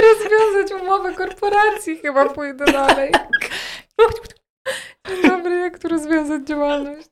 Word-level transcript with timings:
rozwiązać 0.00 0.82
umowę 0.82 1.14
korporacji, 1.14 1.98
chyba 1.98 2.28
pójdę 2.28 2.64
dalej. 2.64 3.12
Dzień 5.08 5.22
dobry, 5.22 5.56
jak 5.56 5.78
tu 5.78 5.88
rozwiązać 5.88 6.42
działalność? 6.42 7.10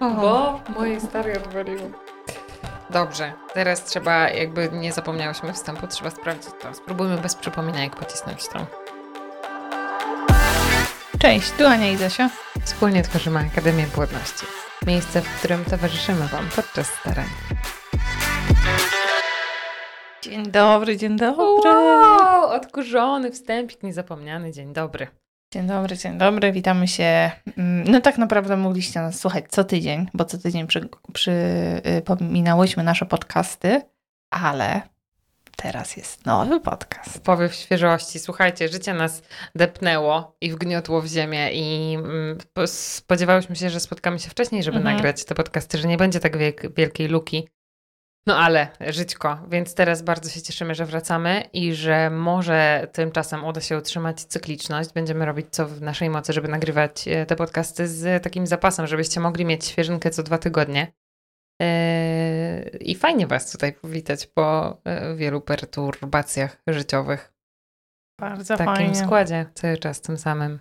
Bo 0.00 0.60
mojej 0.68 1.00
starej 1.00 1.36
odwaliło. 1.36 1.90
Dobrze, 2.90 3.32
teraz 3.54 3.84
trzeba, 3.84 4.28
jakby 4.28 4.68
nie 4.72 4.92
zapomniałyśmy 4.92 5.52
wstępu, 5.52 5.86
trzeba 5.86 6.10
sprawdzić 6.10 6.50
to. 6.60 6.74
Spróbujmy 6.74 7.18
bez 7.18 7.34
przypomnienia, 7.34 7.82
jak 7.84 7.96
pocisnąć 7.96 8.48
to. 8.48 8.66
Cześć, 11.18 11.50
tu 11.50 11.66
Ania 11.66 11.90
i 11.90 11.96
Zosia. 11.96 12.30
Wspólnie 12.64 13.02
tworzymy 13.02 13.38
Akademię 13.52 13.86
Płodności. 13.94 14.46
Miejsce, 14.86 15.20
w 15.20 15.38
którym 15.38 15.64
towarzyszymy 15.64 16.26
Wam 16.28 16.48
podczas 16.56 16.86
starań. 16.86 17.28
Dzień 20.28 20.50
dobry, 20.50 20.96
dzień 20.96 21.16
dobry. 21.16 21.70
Wow, 21.70 22.48
odkurzony 22.50 23.30
wstępik, 23.32 23.82
niezapomniany. 23.82 24.52
Dzień 24.52 24.72
dobry. 24.72 25.06
Dzień 25.52 25.66
dobry, 25.66 25.96
dzień 25.98 26.18
dobry, 26.18 26.52
witamy 26.52 26.88
się. 26.88 27.30
Mm, 27.58 27.84
No 27.90 28.00
tak 28.00 28.18
naprawdę 28.18 28.56
mogliście 28.56 29.00
nas 29.00 29.20
słuchać 29.20 29.44
co 29.48 29.64
tydzień, 29.64 30.06
bo 30.14 30.24
co 30.24 30.38
tydzień 30.38 30.66
przy, 30.66 30.88
przypominałyśmy 31.12 32.82
nasze 32.82 33.06
podcasty, 33.06 33.82
ale 34.30 34.80
teraz 35.56 35.96
jest 35.96 36.26
nowy 36.26 36.60
podcast. 36.60 37.20
Powiew 37.24 37.54
świeżości. 37.54 38.18
Słuchajcie, 38.18 38.68
życie 38.68 38.94
nas 38.94 39.22
depnęło 39.54 40.36
i 40.40 40.50
wgniotło 40.52 41.02
w 41.02 41.06
ziemię 41.06 41.50
i 41.52 41.94
mm, 41.94 42.38
po- 42.52 42.66
spodziewałyśmy 42.66 43.56
się, 43.56 43.70
że 43.70 43.80
spotkamy 43.80 44.18
się 44.18 44.30
wcześniej, 44.30 44.62
żeby 44.62 44.76
Mhm. 44.76 44.96
nagrać 44.96 45.24
te 45.24 45.34
podcasty, 45.34 45.78
że 45.78 45.88
nie 45.88 45.96
będzie 45.96 46.20
tak 46.20 46.36
wielkiej 46.76 47.08
luki. 47.08 47.48
No 48.26 48.36
ale 48.36 48.68
żyćko, 48.80 49.38
więc 49.50 49.74
teraz 49.74 50.02
bardzo 50.02 50.30
się 50.30 50.42
cieszymy, 50.42 50.74
że 50.74 50.84
wracamy 50.84 51.44
i 51.52 51.74
że 51.74 52.10
może 52.10 52.88
tymczasem 52.92 53.44
uda 53.44 53.60
się 53.60 53.78
utrzymać 53.78 54.24
cykliczność. 54.24 54.92
Będziemy 54.92 55.24
robić 55.26 55.46
co 55.50 55.66
w 55.68 55.82
naszej 55.82 56.10
mocy, 56.10 56.32
żeby 56.32 56.48
nagrywać 56.48 57.08
e, 57.08 57.26
te 57.26 57.36
podcasty 57.36 57.88
z 57.88 58.22
takim 58.22 58.46
zapasem, 58.46 58.86
żebyście 58.86 59.20
mogli 59.20 59.44
mieć 59.44 59.64
świeżynkę 59.64 60.10
co 60.10 60.22
dwa 60.22 60.38
tygodnie. 60.38 60.92
Eee, 61.60 62.90
I 62.90 62.94
fajnie 62.94 63.26
Was 63.26 63.52
tutaj 63.52 63.72
powitać 63.72 64.26
po 64.26 64.76
e, 64.84 65.14
wielu 65.14 65.40
perturbacjach 65.40 66.62
życiowych 66.66 67.32
Bardzo 68.20 68.54
w 68.54 68.58
takim 68.58 68.74
fajnie. 68.74 68.94
składzie 68.94 69.46
cały 69.54 69.76
czas 69.78 70.00
tym 70.00 70.16
samym. 70.18 70.60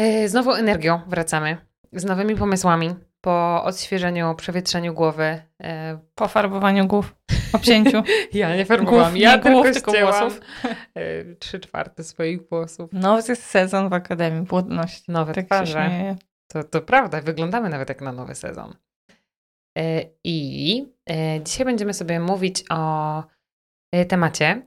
E, 0.00 0.28
Z 0.28 0.32
nową 0.32 0.52
energią 0.54 1.00
wracamy, 1.06 1.56
z 1.92 2.04
nowymi 2.04 2.36
pomysłami, 2.36 2.94
po 3.24 3.64
odświeżeniu, 3.64 4.34
przewietrzeniu 4.34 4.94
głowy. 4.94 5.42
E, 5.62 5.98
Po 6.14 6.28
farbowaniu 6.28 6.86
głów, 6.86 7.14
obcięciu 7.52 8.02
Ja 8.32 8.56
nie 8.56 8.64
farbowałam, 8.66 9.10
głów, 9.12 9.20
ja 9.22 9.36
nie 9.36 9.42
głów, 9.42 9.64
tylko 9.72 9.92
tylko 9.92 10.06
włosów. 10.06 10.40
e, 10.94 11.34
trzy 11.34 11.60
czwarte 11.60 12.04
swoich 12.04 12.48
włosów. 12.48 12.92
Nowy 12.92 13.22
jest 13.28 13.44
sezon 13.44 13.88
w 13.88 13.92
Akademii 13.92 14.46
Płodności. 14.46 15.12
Nowe 15.12 15.32
Tak 15.34 15.46
twarze. 15.46 16.16
To, 16.52 16.64
to 16.64 16.80
prawda, 16.82 17.20
wyglądamy 17.20 17.68
nawet 17.68 17.88
jak 17.88 18.00
na 18.00 18.12
nowy 18.12 18.34
sezon. 18.34 18.74
E, 19.78 20.04
I 20.24 20.86
dzisiaj 21.44 21.64
będziemy 21.66 21.94
sobie 21.94 22.20
mówić 22.20 22.64
o 22.70 23.22
temacie, 24.08 24.62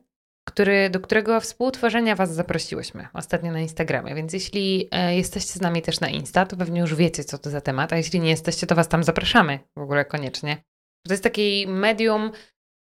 który, 0.47 0.89
do 0.89 0.99
którego 0.99 1.41
współtworzenia 1.41 2.15
Was 2.15 2.33
zaprosiłyśmy 2.33 3.07
ostatnio 3.13 3.51
na 3.51 3.59
Instagramie. 3.59 4.15
Więc 4.15 4.33
jeśli 4.33 4.87
e, 4.91 5.15
jesteście 5.15 5.53
z 5.53 5.61
nami 5.61 5.81
też 5.81 5.99
na 5.99 6.09
Insta, 6.09 6.45
to 6.45 6.57
pewnie 6.57 6.81
już 6.81 6.95
wiecie, 6.95 7.23
co 7.23 7.37
to 7.37 7.49
za 7.49 7.61
temat, 7.61 7.93
a 7.93 7.97
jeśli 7.97 8.19
nie 8.19 8.29
jesteście, 8.29 8.67
to 8.67 8.75
Was 8.75 8.87
tam 8.87 9.03
zapraszamy 9.03 9.59
w 9.77 9.81
ogóle 9.81 10.05
koniecznie. 10.05 10.57
To 11.07 11.13
jest 11.13 11.23
taki 11.23 11.65
medium, 11.67 12.31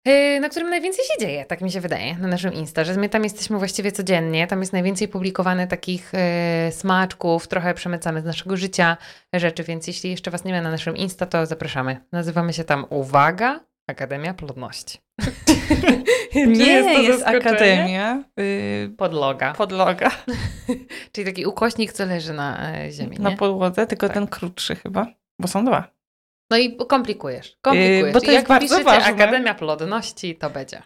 e, 0.05 0.41
na 0.41 0.49
którym 0.49 0.71
najwięcej 0.71 1.05
się 1.05 1.27
dzieje, 1.27 1.45
tak 1.45 1.61
mi 1.61 1.71
się 1.71 1.81
wydaje, 1.81 2.15
na 2.19 2.29
naszym 2.29 2.53
Insta, 2.53 2.85
że 2.85 2.95
my 2.95 3.09
tam 3.09 3.25
jesteśmy 3.25 3.59
właściwie 3.59 3.93
codziennie, 3.93 4.47
tam 4.47 4.61
jest 4.61 4.73
najwięcej 4.73 5.09
publikowane 5.09 5.67
takich 5.67 6.13
e, 6.15 6.73
smaczków, 6.73 7.49
trochę 7.49 7.75
przemycamy 7.75 8.21
z 8.21 8.25
naszego 8.25 8.57
życia 8.57 8.97
rzeczy, 9.35 9.65
więc 9.65 9.87
jeśli 9.87 10.11
jeszcze 10.11 10.31
Was 10.31 10.45
nie 10.45 10.53
ma 10.53 10.61
na 10.61 10.71
naszym 10.71 10.97
Insta, 10.97 11.27
to 11.27 11.47
zapraszamy. 11.47 11.97
Nazywamy 12.13 12.53
się 12.53 12.65
tam, 12.65 12.87
uwaga, 12.91 13.61
Akademia 13.87 14.35
Plodności. 14.35 14.99
Nie 16.35 16.83
to 16.85 16.91
jest, 17.01 17.19
zaskoczenie? 17.21 17.39
Akademia, 17.51 18.25
y, 18.41 18.95
Podloga. 18.97 19.53
podloga 19.53 20.11
Czyli 21.13 21.25
taki 21.25 21.47
ukośnik, 21.47 21.93
co 21.93 22.07
leży 22.07 22.33
na 22.33 22.75
e, 22.77 22.93
ziemi, 22.93 23.17
na 23.19 23.31
nie? 23.31 23.37
podłodze, 23.37 23.87
tylko 23.87 24.07
Tak. 24.07 24.15
ten 24.15 24.27
krótszy 24.27 24.77
chyba, 24.77 25.07
bo 25.41 25.49
są 25.49 25.65
dwa. 25.65 25.97
No 26.51 26.57
i 26.57 26.77
komplikujesz. 26.77 27.59
komplikujesz. 27.63 28.07
Yy, 28.07 28.13
bo 28.13 28.21
to 28.21 28.27
I 28.27 28.35
jest 28.35 28.49
Jak 28.49 28.49
bardzo 28.49 28.85
ważne. 28.85 29.05
Akademia 29.15 29.55
Plodności, 29.55 30.37
to 30.37 30.51
będzie. 30.51 30.83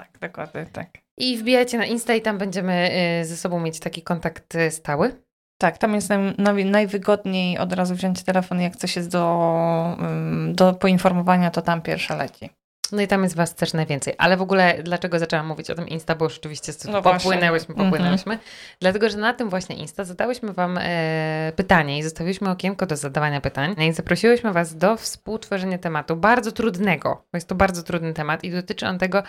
Tak, 0.00 0.18
dokładnie, 0.20 0.66
tak. 0.72 0.88
I 1.18 1.36
wbijajcie 1.38 1.78
na 1.78 1.86
Insta 1.86 2.14
i 2.14 2.22
tam 2.22 2.38
będziemy 2.38 2.90
y, 3.20 3.24
ze 3.24 3.36
sobą 3.36 3.60
mieć 3.60 3.80
taki 3.80 4.02
kontakt 4.02 4.54
y, 4.54 4.70
stały. 4.70 5.23
Tak, 5.58 5.78
tam 5.78 5.94
jest 5.94 6.08
naj, 6.08 6.34
naj, 6.38 6.64
najwygodniej 6.64 7.58
od 7.58 7.72
razu 7.72 7.94
wziąć 7.94 8.22
telefon, 8.22 8.60
jak 8.60 8.76
coś 8.76 8.96
jest 8.96 9.10
do, 9.10 9.96
ym, 10.00 10.52
do 10.54 10.72
poinformowania, 10.72 11.50
to 11.50 11.62
tam 11.62 11.82
pierwsze 11.82 12.16
leci. 12.16 12.50
No 12.92 13.02
i 13.02 13.08
tam 13.08 13.22
jest 13.22 13.36
was 13.36 13.54
też 13.54 13.72
najwięcej. 13.72 14.14
Ale 14.18 14.36
w 14.36 14.42
ogóle 14.42 14.82
dlaczego 14.82 15.18
zaczęłam 15.18 15.46
mówić 15.46 15.70
o 15.70 15.74
tym 15.74 15.88
Insta, 15.88 16.14
bo 16.14 16.30
z- 16.30 16.40
No 16.84 17.02
popłynęłyśmy, 17.22 17.72
Mhm. 17.74 17.90
popłynęłyśmy. 17.90 18.38
Dlatego, 18.80 19.10
że 19.10 19.16
na 19.18 19.34
tym 19.34 19.50
właśnie 19.50 19.76
Insta 19.76 20.04
zadałyśmy 20.04 20.52
wam 20.52 20.78
e, 20.80 21.52
pytanie 21.56 21.98
i 21.98 22.02
zostawiłyśmy 22.02 22.50
okienko 22.50 22.86
do 22.86 22.96
zadawania 22.96 23.40
pytań. 23.40 23.74
No 23.78 23.84
i 23.84 23.92
zaprosiłyśmy 23.92 24.52
was 24.52 24.76
do 24.76 24.96
współtworzenia 24.96 25.78
tematu 25.78 26.16
bardzo 26.16 26.52
trudnego, 26.52 27.08
bo 27.32 27.36
jest 27.36 27.48
to 27.48 27.54
bardzo 27.54 27.82
trudny 27.82 28.14
temat 28.14 28.44
i 28.44 28.50
dotyczy 28.50 28.86
on 28.86 28.98
tego, 28.98 29.22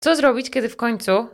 co 0.00 0.16
zrobić, 0.16 0.50
kiedy 0.50 0.68
w 0.68 0.76
końcu 0.76 1.28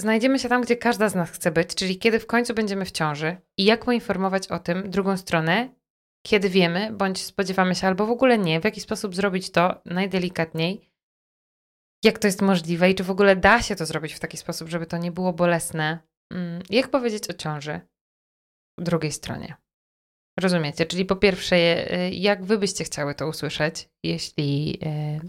znajdziemy 0.00 0.38
się 0.38 0.48
tam, 0.48 0.62
gdzie 0.62 0.76
każda 0.76 1.08
z 1.08 1.14
nas 1.14 1.30
chce 1.30 1.50
być, 1.50 1.74
czyli 1.74 1.98
kiedy 1.98 2.18
w 2.18 2.26
końcu 2.26 2.54
będziemy 2.54 2.84
w 2.84 2.90
ciąży 2.92 3.36
i 3.56 3.64
jak 3.64 3.84
poinformować 3.84 4.48
o 4.48 4.58
tym 4.58 4.90
drugą 4.90 5.16
stronę, 5.16 5.68
kiedy 6.26 6.48
wiemy, 6.48 6.92
bądź 6.92 7.24
spodziewamy 7.24 7.74
się, 7.74 7.86
albo 7.86 8.06
w 8.06 8.10
ogóle 8.10 8.38
nie, 8.38 8.60
w 8.60 8.64
jaki 8.64 8.80
sposób 8.80 9.14
zrobić 9.14 9.50
to 9.50 9.82
najdelikatniej, 9.84 10.90
jak 12.04 12.18
to 12.18 12.28
jest 12.28 12.42
możliwe 12.42 12.90
i 12.90 12.94
czy 12.94 13.04
w 13.04 13.10
ogóle 13.10 13.36
da 13.36 13.62
się 13.62 13.76
to 13.76 13.86
zrobić 13.86 14.12
w 14.12 14.20
taki 14.20 14.36
sposób, 14.36 14.68
żeby 14.68 14.86
to 14.86 14.98
nie 14.98 15.12
było 15.12 15.32
bolesne. 15.32 15.98
Mm, 16.32 16.62
Jak 16.70 16.88
powiedzieć 16.88 17.30
o 17.30 17.32
ciąży 17.32 17.80
drugiej 18.78 19.12
stronie? 19.12 19.56
Rozumiecie? 20.40 20.86
Czyli 20.86 21.04
po 21.04 21.16
pierwsze, 21.16 21.56
e, 21.56 22.10
jak 22.10 22.44
wy 22.44 22.58
byście 22.58 22.84
chciały 22.84 23.14
to 23.14 23.28
usłyszeć, 23.28 23.88
jeśli 24.02 24.78
e, 24.82 25.20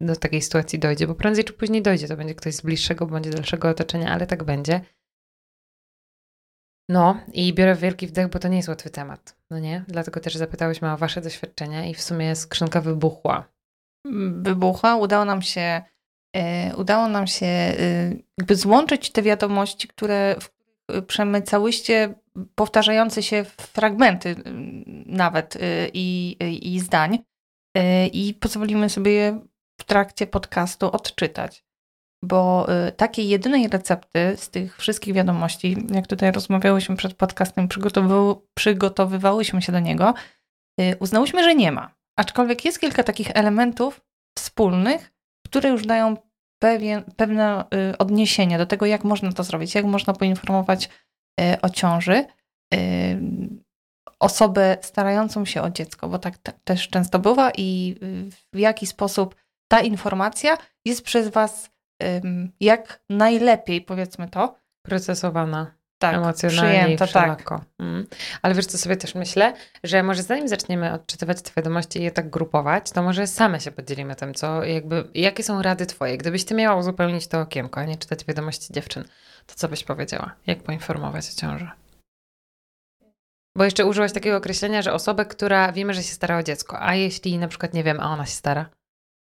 do 0.00 0.16
takiej 0.16 0.42
sytuacji 0.42 0.78
dojdzie, 0.78 1.06
bo 1.06 1.14
prędzej 1.14 1.44
czy 1.44 1.52
później 1.52 1.82
dojdzie, 1.82 2.08
to 2.08 2.16
będzie 2.16 2.34
ktoś 2.34 2.54
z 2.54 2.60
bliższego 2.60 3.06
bądź 3.06 3.28
dalszego 3.28 3.68
otoczenia, 3.68 4.12
ale 4.12 4.26
tak 4.26 4.44
będzie. 4.44 4.80
No 6.88 7.20
i 7.32 7.54
biorę 7.54 7.74
wielki 7.74 8.06
wdech, 8.06 8.28
bo 8.28 8.38
to 8.38 8.48
nie 8.48 8.56
jest 8.56 8.68
łatwy 8.68 8.90
temat, 8.90 9.36
no 9.50 9.58
nie? 9.58 9.84
Dlatego 9.88 10.20
też 10.20 10.34
zapytałyśmy 10.34 10.92
o 10.92 10.96
wasze 10.96 11.20
doświadczenia 11.20 11.86
i 11.86 11.94
w 11.94 12.02
sumie 12.02 12.36
skrzynka 12.36 12.80
wybuchła. 12.80 13.48
Wybucha, 14.32 14.96
udało 14.96 15.24
nam 15.24 15.42
się, 15.42 15.82
y, 16.36 16.76
udało 16.76 17.08
nam 17.08 17.26
się 17.26 17.46
y, 17.46 18.22
jakby 18.38 18.56
złączyć 18.56 19.12
te 19.12 19.22
wiadomości, 19.22 19.88
które 19.88 20.36
przemycałyście 21.06 22.14
powtarzające 22.54 23.22
się 23.22 23.44
fragmenty 23.44 24.28
y, 24.28 24.34
nawet 25.06 25.56
y, 25.56 25.60
i, 25.94 26.36
i, 26.74 26.80
zdań 26.80 27.18
y, 27.78 28.06
i 28.06 28.34
pozwolimy 28.34 28.88
sobie 28.88 29.12
je 29.12 29.40
w 29.80 29.84
trakcie 29.84 30.26
podcastu 30.26 30.90
odczytać. 30.90 31.66
Bo 32.24 32.66
takiej 32.96 33.28
jedynej 33.28 33.68
recepty 33.68 34.36
z 34.36 34.50
tych 34.50 34.76
wszystkich 34.76 35.14
wiadomości, 35.14 35.76
jak 35.90 36.06
tutaj 36.06 36.32
rozmawiałyśmy 36.32 36.96
przed 36.96 37.14
podcastem, 37.14 37.68
przygotowywały, 37.68 38.34
przygotowywałyśmy 38.54 39.62
się 39.62 39.72
do 39.72 39.80
niego, 39.80 40.14
uznałyśmy, 40.98 41.44
że 41.44 41.54
nie 41.54 41.72
ma. 41.72 41.94
Aczkolwiek 42.18 42.64
jest 42.64 42.80
kilka 42.80 43.02
takich 43.02 43.30
elementów 43.34 44.00
wspólnych, 44.38 45.12
które 45.46 45.70
już 45.70 45.86
dają 45.86 46.16
pewien, 46.62 47.04
pewne 47.16 47.64
odniesienie 47.98 48.58
do 48.58 48.66
tego, 48.66 48.86
jak 48.86 49.04
można 49.04 49.32
to 49.32 49.44
zrobić, 49.44 49.74
jak 49.74 49.84
można 49.84 50.12
poinformować 50.12 50.88
o 51.62 51.70
ciąży 51.70 52.24
y, 52.74 52.78
osobę 54.20 54.76
starającą 54.80 55.44
się 55.44 55.62
o 55.62 55.70
dziecko, 55.70 56.08
bo 56.08 56.18
tak, 56.18 56.38
tak 56.38 56.56
też 56.64 56.88
często 56.88 57.18
bywa 57.18 57.50
i 57.56 57.96
y, 58.02 58.30
w 58.54 58.58
jaki 58.58 58.86
sposób 58.86 59.36
ta 59.68 59.80
informacja 59.80 60.58
jest 60.84 61.02
przez 61.02 61.28
Was 61.28 61.70
jak 62.60 63.02
najlepiej, 63.10 63.82
powiedzmy 63.82 64.28
to, 64.28 64.56
Procesowana. 64.86 65.75
Tak, 65.98 66.14
emocjonalnie 66.14 66.80
przyjęta, 66.80 67.06
tak. 67.06 67.60
Mm. 67.78 68.06
Ale 68.42 68.54
wiesz, 68.54 68.66
co 68.66 68.78
sobie 68.78 68.96
też 68.96 69.14
myślę, 69.14 69.52
że 69.84 70.02
może 70.02 70.22
zanim 70.22 70.48
zaczniemy 70.48 70.92
odczytywać 70.92 71.42
te 71.42 71.50
wiadomości 71.56 71.98
i 71.98 72.02
je 72.02 72.10
tak 72.10 72.30
grupować, 72.30 72.90
to 72.90 73.02
może 73.02 73.26
same 73.26 73.60
się 73.60 73.70
podzielimy 73.70 74.16
tym, 74.16 74.34
co 74.34 74.64
jakby, 74.64 75.08
jakie 75.14 75.42
są 75.42 75.62
rady 75.62 75.86
twoje. 75.86 76.18
Gdybyś 76.18 76.44
ty 76.44 76.54
miała 76.54 76.76
uzupełnić 76.76 77.26
to 77.26 77.40
okienko, 77.40 77.80
a 77.80 77.84
nie 77.84 77.96
czytać 77.96 78.24
wiadomości 78.24 78.72
dziewczyn, 78.72 79.04
to 79.46 79.54
co 79.54 79.68
byś 79.68 79.84
powiedziała? 79.84 80.34
Jak 80.46 80.62
poinformować 80.62 81.30
o 81.30 81.40
ciąży? 81.40 81.70
Bo 83.56 83.64
jeszcze 83.64 83.84
użyłaś 83.86 84.12
takiego 84.12 84.36
określenia, 84.36 84.82
że 84.82 84.92
osobę, 84.92 85.24
która 85.24 85.72
wiemy, 85.72 85.94
że 85.94 86.02
się 86.02 86.14
stara 86.14 86.38
o 86.38 86.42
dziecko, 86.42 86.80
a 86.80 86.94
jeśli 86.94 87.38
na 87.38 87.48
przykład 87.48 87.74
nie 87.74 87.84
wiem, 87.84 88.00
a 88.00 88.10
ona 88.10 88.26
się 88.26 88.32
stara? 88.32 88.70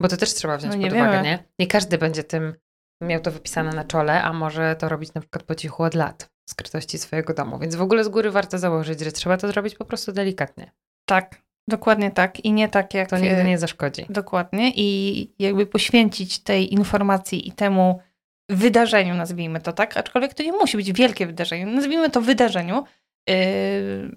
Bo 0.03 0.09
to 0.09 0.17
też 0.17 0.35
trzeba 0.35 0.57
wziąć 0.57 0.75
No 0.77 0.83
pod 0.83 0.93
uwagę, 0.93 1.13
wiemy. 1.13 1.23
nie? 1.23 1.45
Nie 1.59 1.67
każdy 1.67 1.99
będzie 1.99 2.25
tym 2.25 2.55
miał 3.03 3.21
to 3.21 3.31
wypisane 3.31 3.71
na 3.71 3.85
czole, 3.85 4.23
a 4.23 4.33
może 4.33 4.77
to 4.77 4.89
robić 4.89 5.15
na 5.15 5.21
przykład 5.21 5.43
po 5.43 5.55
cichu 5.55 5.83
od 5.83 5.95
lat, 5.95 6.34
skrytości 6.51 6.99
swojego 6.99 7.35
domu. 7.35 7.59
Więc 7.59 7.75
w 7.75 7.83
ogóle 7.83 8.05
z 8.05 8.09
góry 8.09 8.31
warto 8.31 8.59
założyć, 8.59 9.01
że 9.01 9.13
trzeba 9.13 9.37
to 9.37 9.49
zrobić 9.49 9.75
po 9.75 9.85
prostu 9.85 10.13
delikatnie. 10.13 10.71
Tak, 11.09 11.43
dokładnie 11.69 12.11
tak. 12.11 12.41
I 12.41 12.53
nie 12.53 12.69
tak 12.69 12.95
jak. 12.95 13.11
To 13.11 13.19
nigdy 13.19 13.45
nie 13.45 13.59
zaszkodzi. 13.59 14.07
Dokładnie. 14.09 14.73
I 14.77 15.31
jakby 15.39 15.67
poświęcić 15.67 16.39
tej 16.39 16.75
informacji 16.75 17.49
i 17.49 17.53
temu 17.53 18.01
wydarzeniu, 18.49 19.15
nazwijmy 19.15 19.61
to 19.61 19.73
tak, 19.73 19.97
aczkolwiek 19.97 20.35
to 20.35 20.43
nie 20.43 20.53
musi 20.53 20.77
być 20.77 20.93
wielkie 20.93 21.27
wydarzenie, 21.27 21.67
nazwijmy 21.67 22.11
to 22.11 22.21
wydarzeniu, 22.21 22.85
yy, 23.29 24.17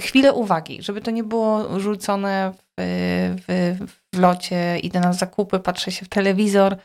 chwilę 0.00 0.32
uwagi, 0.32 0.82
żeby 0.82 1.00
to 1.00 1.10
nie 1.10 1.24
było 1.24 1.80
rzucone 1.80 2.52
w, 2.78 3.36
w, 3.46 3.76
w 4.12 4.18
locie, 4.18 4.78
idę 4.78 5.00
na 5.00 5.12
zakupy, 5.12 5.60
patrzę 5.60 5.92
się 5.92 6.06
w 6.06 6.08
telewizor, 6.08 6.76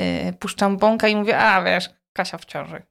yy, 0.00 0.32
puszczam 0.32 0.76
bąka 0.76 1.08
i 1.08 1.16
mówię, 1.16 1.38
a 1.38 1.62
wiesz, 1.62 1.90
Kasia 2.12 2.38
w 2.38 2.44
ciąży. 2.44 2.82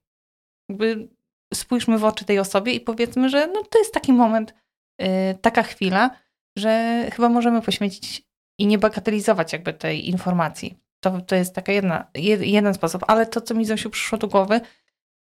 Jakby 0.69 1.07
spójrzmy 1.53 1.97
w 1.97 2.05
oczy 2.05 2.25
tej 2.25 2.39
osobie 2.39 2.73
i 2.73 2.79
powiedzmy, 2.79 3.29
że 3.29 3.47
no, 3.47 3.63
to 3.63 3.79
jest 3.79 3.93
taki 3.93 4.13
moment, 4.13 4.53
yy, 4.99 5.07
taka 5.41 5.63
chwila, 5.63 6.09
że 6.57 7.05
chyba 7.13 7.29
możemy 7.29 7.61
poświęcić 7.61 8.23
i 8.59 8.67
nie 8.67 8.77
bagatelizować 8.77 9.53
jakby 9.53 9.73
tej 9.73 10.09
informacji. 10.09 10.77
To, 11.03 11.21
to 11.21 11.35
jest 11.35 11.55
taka 11.55 11.71
jedna, 11.71 12.07
jeden 12.39 12.73
sposób, 12.73 13.03
ale 13.07 13.25
to, 13.25 13.41
co 13.41 13.53
mi 13.53 13.65
Zosiu 13.65 13.89
przyszło 13.89 14.17
do 14.17 14.27
głowy, 14.27 14.61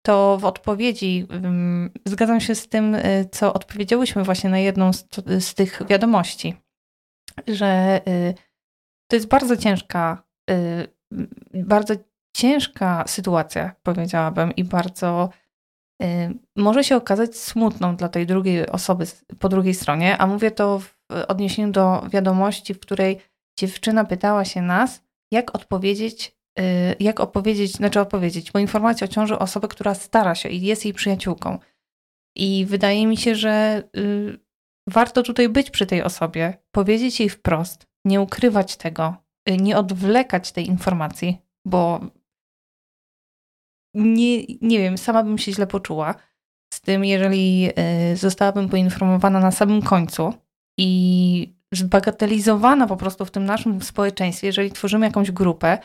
to 0.05 0.37
w 0.37 0.45
odpowiedzi 0.45 1.27
um, 1.29 1.89
zgadzam 2.05 2.41
się 2.41 2.55
z 2.55 2.67
tym, 2.67 2.95
y, 2.95 3.29
co 3.31 3.53
odpowiedziałyśmy 3.53 4.23
właśnie 4.23 4.49
na 4.49 4.59
jedną 4.59 4.93
z, 4.93 5.05
z 5.39 5.53
tych 5.53 5.87
wiadomości, 5.87 6.55
że 7.47 8.01
y, 8.07 8.33
to 9.07 9.15
jest 9.15 9.27
bardzo 9.27 9.57
ciężka, 9.57 10.23
y, 10.51 10.87
bardzo 11.53 11.93
ciężka 12.35 13.03
sytuacja, 13.07 13.75
powiedziałabym, 13.83 14.55
i 14.55 14.63
bardzo 14.63 15.29
może 16.57 16.83
się 16.83 16.95
okazać 16.95 17.37
smutną 17.37 17.95
dla 17.95 18.09
tej 18.09 18.25
drugiej 18.25 18.67
osoby 18.67 19.05
po 19.39 19.49
drugiej 19.49 19.73
stronie, 19.73 20.17
a 20.17 20.27
mówię 20.27 20.51
to 20.51 20.79
w 20.79 20.95
odniesieniu 21.27 21.71
do 21.71 22.03
wiadomości, 22.09 22.73
w 22.73 22.79
której 22.79 23.19
dziewczyna 23.59 24.05
pytała 24.05 24.45
się 24.45 24.61
nas, 24.61 25.03
jak 25.31 25.55
odpowiedzieć, 25.55 26.37
y, 26.59 26.63
jak 26.99 27.19
opowiedzieć, 27.19 27.71
znaczy 27.71 27.99
opowiedzieć, 27.99 28.51
bo 28.51 28.59
informacja 28.59 29.05
o 29.05 29.07
ciąży 29.07 29.39
osoby, 29.39 29.67
która 29.67 29.93
stara 29.93 30.35
się 30.35 30.49
i 30.49 30.61
jest 30.61 30.85
jej 30.85 30.93
przyjaciółką. 30.93 31.59
I 32.37 32.65
wydaje 32.65 33.07
mi 33.07 33.17
się, 33.17 33.35
że 33.35 33.83
y, 33.97 34.39
warto 34.87 35.23
tutaj 35.23 35.49
być 35.49 35.71
przy 35.71 35.85
tej 35.85 36.03
osobie, 36.03 36.57
powiedzieć 36.71 37.19
jej 37.19 37.29
wprost, 37.29 37.87
nie 38.05 38.21
ukrywać 38.21 38.77
tego, 38.77 39.15
y, 39.49 39.57
nie 39.57 39.77
odwlekać 39.77 40.51
tej 40.51 40.67
informacji, 40.67 41.37
bo 41.65 42.01
nie, 43.93 44.43
nie 44.61 44.79
wiem, 44.79 44.97
sama 44.97 45.23
bym 45.23 45.37
się 45.37 45.51
źle 45.51 45.67
poczuła 45.67 46.15
z 46.73 46.81
tym, 46.81 47.05
jeżeli 47.05 47.69
zostałabym 48.15 48.69
poinformowana 48.69 49.39
na 49.39 49.51
samym 49.51 49.81
końcu 49.81 50.33
i 50.77 51.53
zbagatelizowana 51.73 52.87
po 52.87 52.97
prostu 52.97 53.25
w 53.25 53.31
tym 53.31 53.45
naszym 53.45 53.81
społeczeństwie, 53.81 54.47
jeżeli 54.47 54.71
tworzymy 54.71 55.05
jakąś 55.05 55.31
grupę, 55.31 55.77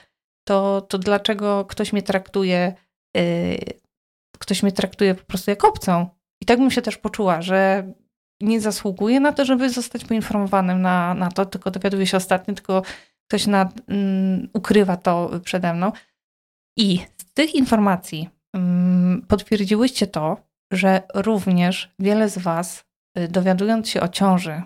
to, 0.49 0.81
to 0.81 0.99
dlaczego 0.99 1.65
ktoś 1.65 1.93
mnie 1.93 2.03
traktuje, 2.03 2.75
yy, 3.17 3.59
ktoś 4.39 4.63
mnie 4.63 4.73
traktuje 4.73 5.15
po 5.15 5.25
prostu 5.25 5.51
jak 5.51 5.65
obcą? 5.65 6.09
I 6.43 6.47
tak 6.47 6.59
bym 6.59 6.71
się 6.71 6.83
też 6.83 6.97
poczuła, 6.97 7.43
że 7.43 7.93
nie 8.41 8.61
zasługuje 8.61 9.21
na 9.21 9.33
to, 9.33 9.45
żeby 9.45 9.71
zostać 9.71 10.05
poinformowanym 10.05 10.83
na, 10.83 11.15
na 11.15 11.31
to, 11.31 11.47
tylko 11.47 11.71
dowiaduje 11.71 12.07
się 12.07 12.17
ostatnio, 12.17 12.55
tylko 12.55 12.83
ktoś 13.29 13.47
nad, 13.47 13.81
um, 13.89 14.49
ukrywa 14.53 14.97
to 14.97 15.31
przede 15.45 15.75
mną. 15.75 15.93
I 16.77 16.99
z 17.17 17.33
tych 17.35 17.55
informacji 17.55 18.29
um, 18.55 19.25
potwierdziłyście 19.29 20.07
to, 20.07 20.37
że 20.73 21.03
również 21.15 21.95
wiele 21.99 22.29
z 22.29 22.39
Was, 22.39 22.85
y, 23.19 23.29
dowiadując 23.29 23.89
się 23.89 24.01
o 24.01 24.09
ciąży, 24.09 24.63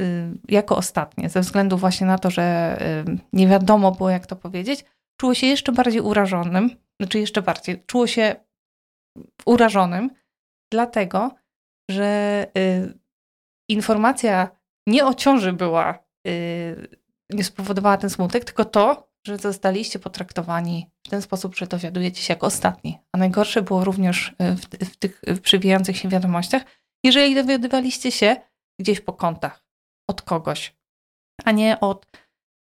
Y, 0.00 0.38
jako 0.48 0.76
ostatnie, 0.76 1.28
ze 1.28 1.40
względu 1.40 1.76
właśnie 1.76 2.06
na 2.06 2.18
to, 2.18 2.30
że 2.30 2.76
y, 3.08 3.18
nie 3.32 3.48
wiadomo 3.48 3.92
było, 3.92 4.10
jak 4.10 4.26
to 4.26 4.36
powiedzieć, 4.36 4.84
czuło 5.20 5.34
się 5.34 5.46
jeszcze 5.46 5.72
bardziej 5.72 6.00
urażonym, 6.00 6.70
znaczy 7.00 7.18
jeszcze 7.18 7.42
bardziej, 7.42 7.84
czuło 7.86 8.06
się 8.06 8.36
urażonym, 9.46 10.10
dlatego, 10.72 11.34
że 11.90 12.46
informacja 13.68 14.48
nie 14.86 15.06
o 15.06 15.14
ciąży 15.14 15.52
była, 15.52 15.98
nie 17.30 17.44
spowodowała 17.44 17.96
ten 17.96 18.10
smutek, 18.10 18.44
tylko 18.44 18.64
to, 18.64 19.08
że 19.26 19.38
zostaliście 19.38 19.98
potraktowani 19.98 20.90
w 21.06 21.10
ten 21.10 21.22
sposób, 21.22 21.56
że 21.56 21.66
dowiadujecie 21.66 22.22
się 22.22 22.32
jako 22.32 22.46
ostatni. 22.46 22.98
A 23.12 23.18
najgorsze 23.18 23.62
było 23.62 23.84
również 23.84 24.34
w, 24.38 24.90
w 24.90 24.96
tych 24.96 25.22
przywijających 25.42 25.96
się 25.96 26.08
wiadomościach, 26.08 26.62
jeżeli 27.04 27.34
dowiadywaliście 27.34 28.12
się 28.12 28.36
gdzieś 28.80 29.00
po 29.00 29.12
kątach 29.12 29.64
od 30.10 30.22
kogoś, 30.22 30.76
a 31.44 31.52
nie 31.52 31.80
od 31.80 32.06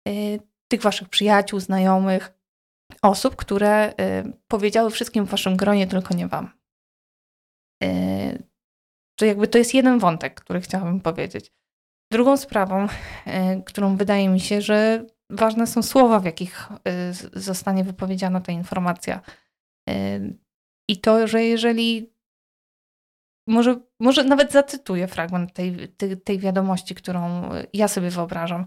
y, 0.09 0.41
tych 0.69 0.83
waszych 0.83 1.09
przyjaciół, 1.09 1.61
znajomych, 1.61 2.33
osób, 3.03 3.37
które 3.37 3.91
y, 3.91 3.95
powiedziały 4.49 4.91
wszystkim 4.91 5.25
w 5.25 5.31
waszym 5.31 5.57
gronie, 5.57 5.87
tylko 5.87 6.15
nie 6.15 6.29
wam. 6.29 6.51
Y, 7.85 8.43
to 9.19 9.25
jakby 9.25 9.49
to 9.49 9.59
jest 9.59 9.75
jeden 9.75 9.99
wątek, 9.99 10.41
który 10.41 10.61
chciałabym 10.61 11.01
powiedzieć. 11.01 11.53
Drugą 12.13 12.37
sprawą, 12.37 12.85
y, 12.87 13.63
którą 13.67 13.97
wydaje 13.97 14.29
mi 14.29 14.41
się, 14.41 14.63
że 14.63 15.07
ważne 15.31 15.67
są 15.67 15.83
słowa, 15.83 16.21
w 16.21 16.25
jakich 16.25 16.69
y, 17.33 17.41
zostanie 17.41 17.85
wypowiedziana 17.85 18.41
ta 18.41 18.53
informacja. 18.53 19.21
Y, 19.91 20.39
I 20.89 21.01
to, 21.01 21.27
że 21.27 21.45
jeżeli 21.45 22.15
może, 23.49 23.81
może 24.01 24.25
nawet 24.25 24.53
zacytuję 24.53 25.09
fragment 25.09 25.53
tej, 25.53 25.89
tej, 25.89 26.21
tej 26.21 26.39
wiadomości, 26.39 26.95
którą 26.95 27.51
ja 27.73 27.89
sobie 27.89 28.11
wyobrażam, 28.11 28.67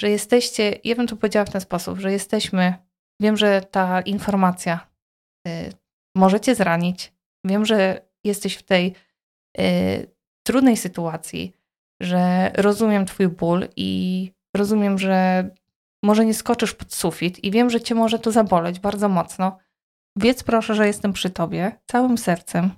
że 0.00 0.10
jesteście, 0.10 0.78
ja 0.84 0.96
bym 0.96 1.06
to 1.06 1.16
powiedziała 1.16 1.46
w 1.46 1.52
ten 1.52 1.60
sposób, 1.60 1.98
że 1.98 2.12
jesteśmy, 2.12 2.74
wiem, 3.22 3.36
że 3.36 3.60
ta 3.60 4.00
informacja 4.00 4.88
y, 5.48 5.72
możecie 6.16 6.54
zranić, 6.54 7.12
wiem, 7.44 7.64
że 7.64 8.06
jesteś 8.24 8.54
w 8.54 8.62
tej 8.62 8.94
y, 9.60 10.16
trudnej 10.46 10.76
sytuacji, 10.76 11.52
że 12.02 12.50
rozumiem 12.56 13.06
Twój 13.06 13.28
ból 13.28 13.68
i 13.76 14.32
rozumiem, 14.56 14.98
że 14.98 15.50
może 16.06 16.24
nie 16.24 16.34
skoczysz 16.34 16.74
pod 16.74 16.94
sufit 16.94 17.44
i 17.44 17.50
wiem, 17.50 17.70
że 17.70 17.80
Cię 17.80 17.94
może 17.94 18.18
to 18.18 18.32
zaboleć 18.32 18.80
bardzo 18.80 19.08
mocno. 19.08 19.58
Wiedz 20.16 20.42
proszę, 20.42 20.74
że 20.74 20.86
jestem 20.86 21.12
przy 21.12 21.30
Tobie 21.30 21.80
całym 21.86 22.18
sercem 22.18 22.70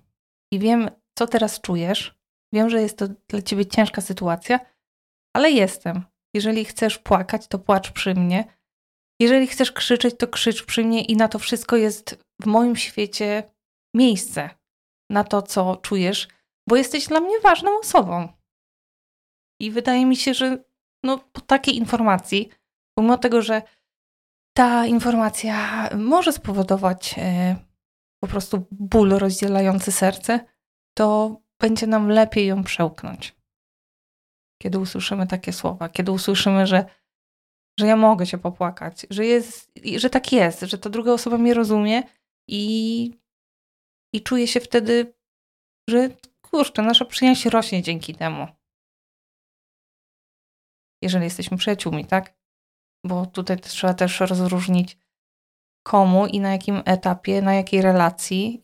i 0.52 0.58
wiem, 0.58 0.90
co 1.18 1.26
teraz 1.26 1.61
czujesz. 1.61 2.18
Wiem, 2.52 2.70
że 2.70 2.82
jest 2.82 2.99
to 2.99 3.08
dla 3.28 3.42
ciebie 3.42 3.66
ciężka 3.66 4.00
sytuacja, 4.00 4.61
ale 5.37 5.50
jestem. 5.50 6.04
Jeżeli 6.35 6.64
chcesz 6.64 6.99
płakać, 6.99 7.49
to 7.49 7.58
płacz 7.58 7.90
przy 7.90 8.14
mnie. 8.14 8.44
Jeżeli 9.20 9.47
chcesz 9.47 9.73
krzyczeć, 9.73 10.14
to 10.18 10.28
krzycz 10.28 10.64
przy 10.64 10.85
mnie 10.85 11.04
i 11.04 11.16
na 11.16 11.28
to 11.28 11.38
wszystko 11.38 11.76
jest 11.76 12.25
w 12.42 12.47
moim 12.47 12.76
świecie 12.76 13.42
miejsce. 13.94 14.50
Na 15.11 15.25
to, 15.25 15.42
co 15.42 15.76
czujesz, 15.76 16.28
bo 16.68 16.76
jesteś 16.76 17.06
dla 17.06 17.20
mnie 17.20 17.40
ważną 17.40 17.78
osobą. 17.78 18.28
I 19.61 19.70
wydaje 19.70 20.06
mi 20.06 20.16
się, 20.16 20.35
że 20.35 20.64
no, 21.02 21.18
po 21.18 21.40
takiej 21.40 21.76
informacji, 21.76 22.49
pomimo 22.98 23.18
tego, 23.18 23.42
że 23.42 23.62
ta 24.56 24.86
informacja 24.86 25.88
może 25.96 26.32
spowodować 26.32 27.14
e, 27.18 27.56
po 28.22 28.28
prostu 28.28 28.66
ból 28.70 29.10
rozdzielający 29.10 29.92
serce, 29.92 30.40
to 30.96 31.36
będzie 31.60 31.86
nam 31.86 32.08
lepiej 32.08 32.46
ją 32.46 32.64
przełknąć. 32.64 33.36
Kiedy 34.62 34.78
usłyszymy 34.78 35.26
takie 35.26 35.52
słowa, 35.52 35.88
kiedy 35.88 36.12
usłyszymy, 36.12 36.66
że, 36.66 36.84
że 37.80 37.86
ja 37.86 37.96
mogę 37.96 38.26
się 38.26 38.38
popłakać, 38.38 39.06
że, 39.10 39.26
jest, 39.26 39.72
że 39.96 40.10
tak 40.10 40.32
jest, 40.32 40.60
że 40.60 40.78
ta 40.78 40.90
druga 40.90 41.12
osoba 41.12 41.38
mnie 41.38 41.54
rozumie 41.54 42.02
i, 42.48 43.10
i 44.14 44.22
czuję 44.22 44.46
się 44.46 44.60
wtedy, 44.60 45.14
że 45.90 46.08
kurczę, 46.42 46.82
nasza 46.82 47.04
przyjaźń 47.04 47.48
rośnie 47.48 47.82
dzięki 47.82 48.14
temu. 48.14 48.46
Jeżeli 51.02 51.24
jesteśmy 51.24 51.56
przyjaciółmi, 51.56 52.04
tak? 52.04 52.38
Bo 53.04 53.26
tutaj 53.26 53.58
trzeba 53.58 53.94
też 53.94 54.20
rozróżnić 54.20 54.98
komu 55.82 56.26
i 56.26 56.40
na 56.40 56.52
jakim 56.52 56.82
etapie, 56.84 57.42
na 57.42 57.54
jakiej 57.54 57.82
relacji 57.82 58.62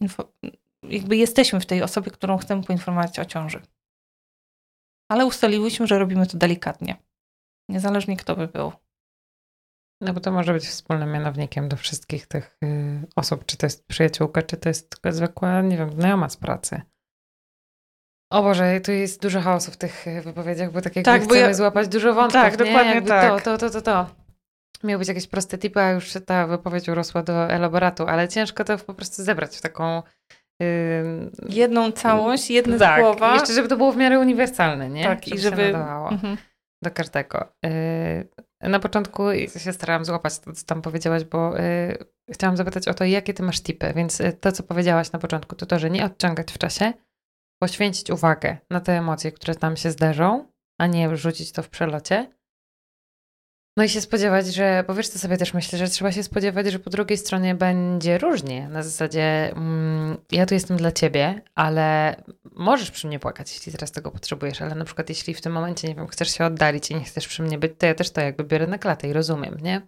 jakby 0.88 1.16
jesteśmy 1.16 1.60
w 1.60 1.66
tej 1.66 1.82
osobie, 1.82 2.10
którą 2.10 2.38
chcemy 2.38 2.62
poinformować 2.62 3.18
o 3.18 3.24
ciąży. 3.24 3.62
Ale 5.08 5.26
ustaliłyśmy, 5.26 5.86
że 5.86 5.98
robimy 5.98 6.26
to 6.26 6.38
delikatnie. 6.38 6.96
Niezależnie 7.68 8.16
kto 8.16 8.36
by 8.36 8.48
był. 8.48 8.72
No 10.00 10.12
bo 10.12 10.20
to 10.20 10.32
może 10.32 10.52
być 10.52 10.64
wspólnym 10.66 11.12
mianownikiem 11.12 11.68
do 11.68 11.76
wszystkich 11.76 12.26
tych 12.26 12.58
y, 12.64 13.06
osób, 13.16 13.44
czy 13.44 13.56
to 13.56 13.66
jest 13.66 13.86
przyjaciółka, 13.86 14.42
czy 14.42 14.56
to 14.56 14.68
jest 14.68 15.00
zwykła, 15.10 15.60
nie 15.60 15.76
wiem, 15.76 15.92
znajoma 15.92 16.28
z 16.28 16.36
pracy. 16.36 16.82
O 18.32 18.42
Boże, 18.42 18.80
tu 18.80 18.92
jest 18.92 19.22
dużo 19.22 19.40
chaosu 19.40 19.70
w 19.70 19.76
tych 19.76 20.04
wypowiedziach, 20.22 20.72
bo 20.72 20.80
tak 20.80 20.96
jakby 20.96 21.04
tak, 21.04 21.22
chcemy 21.22 21.40
ja... 21.40 21.54
złapać 21.54 21.88
dużo 21.88 22.14
wątków. 22.14 22.42
Tak, 22.42 22.56
dokładnie 22.56 22.94
jakby 22.94 23.08
tak. 23.08 23.42
To, 23.42 23.58
to, 23.58 23.58
to, 23.58 23.70
to, 23.70 23.82
to. 23.82 24.23
Miały 24.84 24.98
być 24.98 25.08
jakieś 25.08 25.26
proste 25.26 25.58
tipy, 25.58 25.80
a 25.80 25.90
już 25.90 26.12
ta 26.26 26.46
wypowiedź 26.46 26.88
urosła 26.88 27.22
do 27.22 27.50
elaboratu, 27.50 28.06
ale 28.06 28.28
ciężko 28.28 28.64
to 28.64 28.78
po 28.78 28.94
prostu 28.94 29.22
zebrać 29.22 29.56
w 29.56 29.60
taką 29.60 30.02
jedną 31.48 31.92
całość, 31.92 32.50
jedne 32.50 32.78
tak, 32.78 33.00
słowa. 33.00 33.34
Jeszcze, 33.34 33.52
żeby 33.52 33.68
to 33.68 33.76
było 33.76 33.92
w 33.92 33.96
miarę 33.96 34.20
uniwersalne, 34.20 34.90
nie? 34.90 35.04
Tak, 35.04 35.24
żeby 35.24 35.36
i 35.36 35.38
żeby... 35.38 35.56
się 35.56 35.72
nadawało 35.72 36.08
mhm. 36.08 36.36
do 36.82 36.90
każdego. 36.90 37.48
Yy, 37.62 38.68
na 38.68 38.80
początku 38.80 39.22
się 39.58 39.72
starałam 39.72 40.04
złapać 40.04 40.38
to, 40.38 40.52
co 40.52 40.66
tam 40.66 40.82
powiedziałaś, 40.82 41.24
bo 41.24 41.56
yy, 41.56 41.98
chciałam 42.30 42.56
zapytać 42.56 42.88
o 42.88 42.94
to, 42.94 43.04
jakie 43.04 43.34
ty 43.34 43.42
masz 43.42 43.60
tipy. 43.60 43.92
Więc 43.96 44.18
yy, 44.18 44.32
to, 44.32 44.52
co 44.52 44.62
powiedziałaś 44.62 45.12
na 45.12 45.18
początku, 45.18 45.56
to 45.56 45.66
to, 45.66 45.78
że 45.78 45.90
nie 45.90 46.04
odciągać 46.04 46.52
w 46.52 46.58
czasie, 46.58 46.92
poświęcić 47.62 48.10
uwagę 48.10 48.56
na 48.70 48.80
te 48.80 48.98
emocje, 48.98 49.32
które 49.32 49.54
tam 49.54 49.76
się 49.76 49.90
zdarzą, 49.90 50.48
a 50.80 50.86
nie 50.86 51.16
rzucić 51.16 51.52
to 51.52 51.62
w 51.62 51.68
przelocie. 51.68 52.30
No 53.76 53.84
i 53.84 53.88
się 53.88 54.00
spodziewać, 54.00 54.46
że, 54.46 54.84
bo 54.86 54.94
wiesz 54.94 55.08
co 55.08 55.18
sobie 55.18 55.36
też 55.36 55.54
myślę, 55.54 55.78
że 55.78 55.88
trzeba 55.88 56.12
się 56.12 56.22
spodziewać, 56.22 56.66
że 56.66 56.78
po 56.78 56.90
drugiej 56.90 57.18
stronie 57.18 57.54
będzie 57.54 58.18
różnie. 58.18 58.68
Na 58.68 58.82
zasadzie, 58.82 59.52
mm, 59.52 60.16
ja 60.32 60.46
tu 60.46 60.54
jestem 60.54 60.76
dla 60.76 60.92
ciebie, 60.92 61.42
ale 61.54 62.16
możesz 62.52 62.90
przy 62.90 63.06
mnie 63.06 63.18
płakać, 63.18 63.54
jeśli 63.54 63.72
teraz 63.72 63.92
tego 63.92 64.10
potrzebujesz, 64.10 64.62
ale 64.62 64.74
na 64.74 64.84
przykład 64.84 65.08
jeśli 65.08 65.34
w 65.34 65.40
tym 65.40 65.52
momencie, 65.52 65.88
nie 65.88 65.94
wiem, 65.94 66.06
chcesz 66.06 66.30
się 66.30 66.44
oddalić 66.44 66.90
i 66.90 66.94
nie 66.94 67.04
chcesz 67.04 67.28
przy 67.28 67.42
mnie 67.42 67.58
być, 67.58 67.72
to 67.78 67.86
ja 67.86 67.94
też 67.94 68.10
to 68.10 68.20
jakby 68.20 68.44
biorę 68.44 68.66
na 68.66 68.78
klatę 68.78 69.08
i 69.08 69.12
rozumiem, 69.12 69.58
nie? 69.62 69.82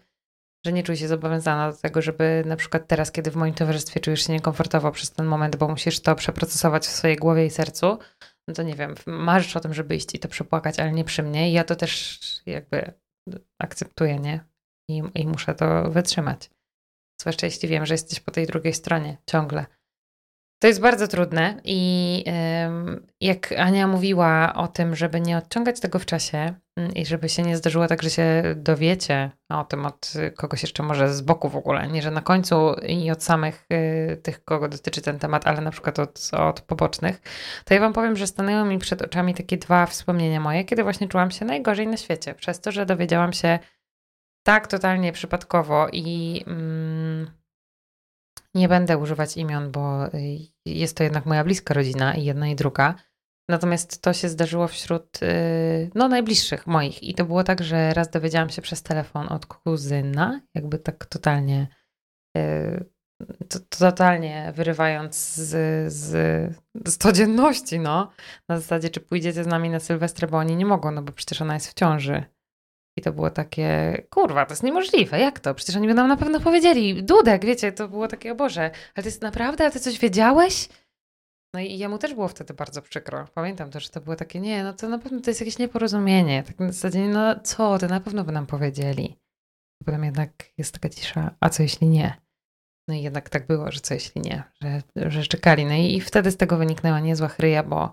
Że 0.66 0.72
nie 0.72 0.82
czuję 0.82 0.98
się 0.98 1.08
zobowiązana 1.08 1.72
do 1.72 1.78
tego, 1.78 2.02
żeby 2.02 2.42
na 2.46 2.56
przykład 2.56 2.88
teraz, 2.88 3.12
kiedy 3.12 3.30
w 3.30 3.36
moim 3.36 3.54
towarzystwie 3.54 4.00
czujesz 4.00 4.26
się 4.26 4.32
niekomfortowo 4.32 4.92
przez 4.92 5.12
ten 5.12 5.26
moment, 5.26 5.56
bo 5.56 5.68
musisz 5.68 6.00
to 6.00 6.14
przeprocesować 6.14 6.86
w 6.86 6.90
swojej 6.90 7.16
głowie 7.16 7.46
i 7.46 7.50
sercu, 7.50 7.98
no 8.48 8.54
to 8.54 8.62
nie 8.62 8.74
wiem, 8.74 8.94
marzysz 9.06 9.56
o 9.56 9.60
tym, 9.60 9.74
żeby 9.74 9.96
iść 9.96 10.14
i 10.14 10.18
to 10.18 10.28
przepłakać, 10.28 10.80
ale 10.80 10.92
nie 10.92 11.04
przy 11.04 11.22
mnie. 11.22 11.50
I 11.50 11.52
ja 11.52 11.64
to 11.64 11.76
też 11.76 12.20
jakby 12.46 12.92
akceptuję, 13.58 14.18
nie? 14.18 14.44
I, 14.90 15.02
I 15.14 15.26
muszę 15.26 15.54
to 15.54 15.90
wytrzymać. 15.90 16.50
Zwłaszcza 17.20 17.46
jeśli 17.46 17.68
wiem, 17.68 17.86
że 17.86 17.94
jesteś 17.94 18.20
po 18.20 18.30
tej 18.30 18.46
drugiej 18.46 18.74
stronie 18.74 19.18
ciągle. 19.30 19.66
To 20.58 20.66
jest 20.66 20.80
bardzo 20.80 21.08
trudne 21.08 21.60
i 21.64 22.24
jak 23.20 23.52
Ania 23.52 23.86
mówiła 23.86 24.54
o 24.54 24.68
tym, 24.68 24.96
żeby 24.96 25.20
nie 25.20 25.38
odciągać 25.38 25.80
tego 25.80 25.98
w 25.98 26.06
czasie 26.06 26.54
mm, 26.76 26.94
i 26.94 27.06
żeby 27.06 27.28
się 27.28 27.42
nie 27.42 27.56
zdarzyło 27.56 27.86
tak, 27.86 28.02
że 28.02 28.10
się 28.10 28.42
dowiecie 28.56 29.30
o 29.48 29.64
tym 29.64 29.86
od 29.86 30.12
kogoś 30.36 30.62
jeszcze 30.62 30.82
może 30.82 31.14
z 31.14 31.20
boku 31.20 31.48
w 31.48 31.56
ogóle, 31.56 31.88
nie 31.88 32.02
że 32.02 32.10
na 32.10 32.20
końcu 32.20 32.74
i 32.74 33.10
od 33.10 33.22
samych 33.22 33.66
y, 33.72 34.16
tych, 34.16 34.44
kogo 34.44 34.68
dotyczy 34.68 35.02
ten 35.02 35.18
temat, 35.18 35.46
ale 35.46 35.60
na 35.60 35.70
przykład 35.70 35.98
od, 35.98 36.30
od 36.32 36.60
pobocznych, 36.60 37.20
to 37.64 37.74
ja 37.74 37.80
wam 37.80 37.92
powiem, 37.92 38.16
że 38.16 38.26
stanęły 38.26 38.68
mi 38.68 38.78
przed 38.78 39.02
oczami 39.02 39.34
takie 39.34 39.56
dwa 39.56 39.86
wspomnienia 39.86 40.40
moje, 40.40 40.64
kiedy 40.64 40.82
właśnie 40.82 41.08
czułam 41.08 41.30
się 41.30 41.44
najgorzej 41.44 41.86
na 41.86 41.96
świecie, 41.96 42.34
przez 42.34 42.60
to, 42.60 42.72
że 42.72 42.86
dowiedziałam 42.86 43.32
się 43.32 43.58
tak 44.42 44.66
totalnie 44.66 45.12
przypadkowo 45.12 45.88
i... 45.92 46.44
Mm, 46.46 47.45
nie 48.56 48.68
będę 48.68 48.98
używać 48.98 49.36
imion, 49.36 49.70
bo 49.72 50.06
y, 50.06 50.38
jest 50.66 50.96
to 50.96 51.04
jednak 51.04 51.26
moja 51.26 51.44
bliska 51.44 51.74
rodzina 51.74 52.14
i 52.14 52.24
jedna 52.24 52.48
i 52.48 52.56
druga. 52.56 52.94
Natomiast 53.48 54.02
to 54.02 54.12
się 54.12 54.28
zdarzyło 54.28 54.68
wśród 54.68 55.22
y, 55.22 55.90
no, 55.94 56.08
najbliższych 56.08 56.66
moich. 56.66 57.02
I 57.02 57.14
to 57.14 57.24
było 57.24 57.44
tak, 57.44 57.62
że 57.62 57.94
raz 57.94 58.10
dowiedziałam 58.10 58.50
się 58.50 58.62
przez 58.62 58.82
telefon 58.82 59.28
od 59.28 59.46
kuzyna, 59.46 60.40
jakby 60.54 60.78
tak 60.78 61.06
totalnie, 61.06 61.68
y, 62.36 62.84
to, 63.48 63.58
totalnie 63.78 64.52
wyrywając 64.56 65.34
z, 65.34 65.92
z, 65.92 66.10
z 66.86 66.98
codzienności, 66.98 67.78
no. 67.78 68.10
Na 68.48 68.60
zasadzie, 68.60 68.90
czy 68.90 69.00
pójdziecie 69.00 69.44
z 69.44 69.46
nami 69.46 69.70
na 69.70 69.80
Sylwestrę, 69.80 70.28
bo 70.28 70.38
oni 70.38 70.56
nie 70.56 70.66
mogą, 70.66 70.90
no 70.90 71.02
bo 71.02 71.12
przecież 71.12 71.42
ona 71.42 71.54
jest 71.54 71.70
w 71.70 71.74
ciąży. 71.74 72.35
I 72.96 73.02
to 73.02 73.12
było 73.12 73.30
takie, 73.30 74.02
kurwa, 74.10 74.46
to 74.46 74.52
jest 74.52 74.62
niemożliwe, 74.62 75.20
jak 75.20 75.40
to? 75.40 75.54
Przecież 75.54 75.76
oni 75.76 75.86
by 75.88 75.94
nam 75.94 76.08
na 76.08 76.16
pewno 76.16 76.40
powiedzieli, 76.40 77.04
Dudek, 77.04 77.44
wiecie, 77.44 77.72
to 77.72 77.88
było 77.88 78.08
takie, 78.08 78.32
o 78.32 78.34
Boże, 78.34 78.70
ale 78.94 79.02
to 79.02 79.08
jest 79.08 79.22
naprawdę, 79.22 79.66
a 79.66 79.70
ty 79.70 79.80
coś 79.80 79.98
wiedziałeś? 79.98 80.68
No 81.54 81.60
i 81.60 81.78
jemu 81.78 81.98
też 81.98 82.14
było 82.14 82.28
wtedy 82.28 82.54
bardzo 82.54 82.82
przykro. 82.82 83.28
Pamiętam 83.34 83.70
też, 83.70 83.84
że 83.84 83.90
to 83.90 84.00
było 84.00 84.16
takie, 84.16 84.40
nie, 84.40 84.64
no 84.64 84.72
to 84.72 84.88
na 84.88 84.98
pewno 84.98 85.20
to 85.20 85.30
jest 85.30 85.40
jakieś 85.40 85.58
nieporozumienie. 85.58 86.42
Tak 86.42 86.58
na 86.58 86.72
zasadzie, 86.72 87.08
no 87.08 87.40
co, 87.40 87.78
to 87.78 87.86
na 87.86 88.00
pewno 88.00 88.24
by 88.24 88.32
nam 88.32 88.46
powiedzieli. 88.46 89.18
Potem 89.84 90.04
jednak 90.04 90.30
jest 90.58 90.72
taka 90.74 90.88
cisza, 90.88 91.34
a 91.40 91.48
co 91.48 91.62
jeśli 91.62 91.88
nie? 91.88 92.20
No 92.88 92.94
i 92.94 93.02
jednak 93.02 93.28
tak 93.28 93.46
było, 93.46 93.72
że 93.72 93.80
co 93.80 93.94
jeśli 93.94 94.20
nie, 94.20 94.42
że, 94.62 94.82
że 95.10 95.22
czekali. 95.22 95.64
No 95.64 95.74
i, 95.74 95.94
i 95.96 96.00
wtedy 96.00 96.30
z 96.30 96.36
tego 96.36 96.56
wyniknęła 96.56 97.00
niezła 97.00 97.28
chryja, 97.28 97.62
bo 97.62 97.92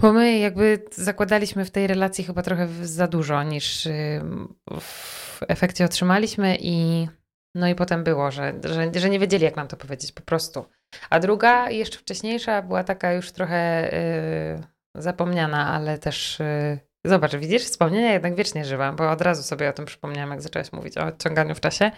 bo 0.00 0.12
my 0.12 0.38
jakby 0.38 0.84
zakładaliśmy 0.90 1.64
w 1.64 1.70
tej 1.70 1.86
relacji 1.86 2.24
chyba 2.24 2.42
trochę 2.42 2.68
za 2.82 3.08
dużo 3.08 3.42
niż 3.42 3.88
w 4.80 5.40
efekcie 5.48 5.84
otrzymaliśmy 5.84 6.56
i 6.60 7.08
no 7.54 7.68
i 7.68 7.74
potem 7.74 8.04
było, 8.04 8.30
że, 8.30 8.54
że, 8.64 9.00
że 9.00 9.10
nie 9.10 9.18
wiedzieli 9.18 9.44
jak 9.44 9.56
nam 9.56 9.68
to 9.68 9.76
powiedzieć 9.76 10.12
po 10.12 10.22
prostu. 10.22 10.64
A 11.10 11.20
druga, 11.20 11.70
jeszcze 11.70 11.98
wcześniejsza, 11.98 12.62
była 12.62 12.84
taka 12.84 13.12
już 13.12 13.32
trochę 13.32 13.90
yy, 14.56 15.02
zapomniana, 15.02 15.68
ale 15.68 15.98
też 15.98 16.38
yy, 16.38 16.78
zobacz, 17.04 17.36
widzisz, 17.36 17.62
wspomnienia 17.62 18.12
jednak 18.12 18.34
wiecznie 18.34 18.64
żywa, 18.64 18.92
bo 18.92 19.10
od 19.10 19.20
razu 19.22 19.42
sobie 19.42 19.68
o 19.68 19.72
tym 19.72 19.84
przypomniałam, 19.84 20.30
jak 20.30 20.42
zaczęłaś 20.42 20.72
mówić 20.72 20.98
o 20.98 21.06
odciąganiu 21.06 21.54
w 21.54 21.60
czasie 21.60 21.90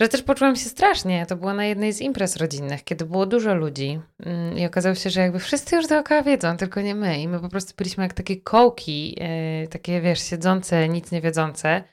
że 0.00 0.08
też 0.08 0.22
poczułam 0.22 0.56
się 0.56 0.68
strasznie. 0.68 1.26
To 1.26 1.36
było 1.36 1.54
na 1.54 1.64
jednej 1.64 1.92
z 1.92 2.00
imprez 2.00 2.36
rodzinnych, 2.36 2.84
kiedy 2.84 3.04
było 3.04 3.26
dużo 3.26 3.54
ludzi 3.54 4.00
mm, 4.20 4.58
i 4.58 4.66
okazało 4.66 4.94
się, 4.94 5.10
że 5.10 5.20
jakby 5.20 5.38
wszyscy 5.38 5.76
już 5.76 5.86
dookoła 5.86 6.22
wiedzą, 6.22 6.56
tylko 6.56 6.80
nie 6.80 6.94
my. 6.94 7.20
I 7.20 7.28
my 7.28 7.40
po 7.40 7.48
prostu 7.48 7.74
byliśmy 7.76 8.04
jak 8.04 8.12
takie 8.12 8.36
kołki, 8.36 9.16
yy, 9.60 9.68
takie 9.68 10.00
wiesz, 10.00 10.20
siedzące, 10.20 10.88
nic 10.88 11.12
nie 11.12 11.20
wiedzące. 11.20 11.84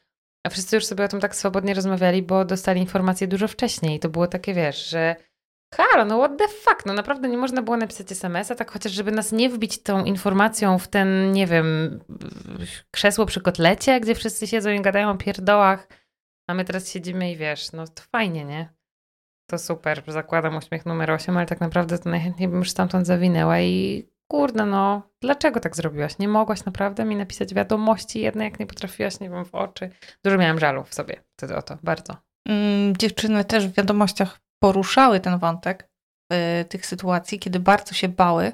A 0.45 0.49
wszyscy 0.49 0.75
już 0.75 0.85
sobie 0.85 1.03
o 1.03 1.07
tym 1.07 1.19
tak 1.19 1.35
swobodnie 1.35 1.73
rozmawiali, 1.73 2.23
bo 2.23 2.45
dostali 2.45 2.81
informacje 2.81 3.27
dużo 3.27 3.47
wcześniej. 3.47 3.95
I 3.95 3.99
to 3.99 4.09
było 4.09 4.27
takie, 4.27 4.53
wiesz, 4.53 4.89
że 4.89 5.15
halo, 5.73 6.05
no 6.05 6.17
what 6.17 6.37
the 6.37 6.47
fuck, 6.47 6.85
no 6.85 6.93
naprawdę 6.93 7.29
nie 7.29 7.37
można 7.37 7.61
było 7.61 7.77
napisać 7.77 8.11
SMS-a, 8.11 8.55
tak 8.55 8.71
chociaż 8.71 8.91
żeby 8.91 9.11
nas 9.11 9.31
nie 9.31 9.49
wbić 9.49 9.83
tą 9.83 10.03
informacją 10.03 10.79
w 10.79 10.87
ten, 10.87 11.31
nie 11.31 11.47
wiem, 11.47 11.99
krzesło 12.91 13.25
przy 13.25 13.41
kotlecie, 13.41 13.99
gdzie 13.99 14.15
wszyscy 14.15 14.47
siedzą 14.47 14.69
i 14.69 14.81
gadają 14.81 15.09
o 15.09 15.17
pierdołach 15.17 15.87
a 16.47 16.53
my 16.53 16.65
teraz 16.65 16.91
siedzimy 16.91 17.31
i 17.31 17.37
wiesz, 17.37 17.71
no 17.71 17.87
to 17.87 18.03
fajnie, 18.11 18.45
nie? 18.45 18.73
To 19.49 19.57
super, 19.57 20.03
zakładam 20.07 20.57
uśmiech 20.57 20.85
numer 20.85 21.11
8, 21.11 21.37
ale 21.37 21.45
tak 21.45 21.61
naprawdę 21.61 21.99
to 21.99 22.09
najchętniej 22.09 22.49
bym 22.49 22.59
już 22.59 22.69
stamtąd 22.69 23.07
zawinęła 23.07 23.59
i 23.59 24.03
kurde, 24.31 24.65
no, 24.65 25.09
dlaczego 25.21 25.59
tak 25.59 25.75
zrobiłaś? 25.75 26.19
Nie 26.19 26.27
mogłaś 26.27 26.65
naprawdę 26.65 27.05
mi 27.05 27.15
napisać 27.15 27.53
wiadomości 27.53 28.21
jednej, 28.21 28.45
jak 28.45 28.59
nie 28.59 28.65
potrafiłaś, 28.65 29.19
nie 29.19 29.29
wiem, 29.29 29.45
w 29.45 29.55
oczy. 29.55 29.89
Dużo 30.23 30.37
miałam 30.37 30.59
żalu 30.59 30.83
w 30.83 30.93
sobie 30.93 31.23
wtedy 31.37 31.55
o 31.55 31.61
to, 31.61 31.77
bardzo. 31.83 32.17
Mm, 32.49 32.97
dziewczyny 32.97 33.45
też 33.45 33.67
w 33.67 33.73
wiadomościach 33.73 34.39
poruszały 34.59 35.19
ten 35.19 35.39
wątek 35.39 35.89
y, 36.61 36.65
tych 36.65 36.85
sytuacji, 36.85 37.39
kiedy 37.39 37.59
bardzo 37.59 37.93
się 37.93 38.09
bały 38.09 38.51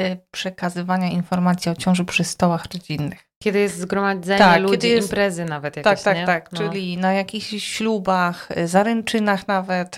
y, 0.00 0.16
przekazywania 0.30 1.10
informacji 1.10 1.70
o 1.70 1.74
ciąży 1.74 2.04
przy 2.04 2.24
stołach 2.24 2.64
rodzinnych. 2.72 3.25
Kiedy 3.42 3.58
jest 3.58 3.78
zgromadzenie 3.78 4.38
tak, 4.38 4.62
ludzi, 4.62 4.88
jest, 4.88 5.08
imprezy 5.08 5.44
nawet 5.44 5.76
jakieś, 5.76 6.02
Tak, 6.02 6.16
tak, 6.16 6.26
tak. 6.26 6.52
No. 6.52 6.58
Czyli 6.58 6.96
na 6.96 7.12
jakichś 7.12 7.48
ślubach, 7.48 8.48
y, 8.58 8.68
zaręczynach 8.68 9.48
nawet, 9.48 9.96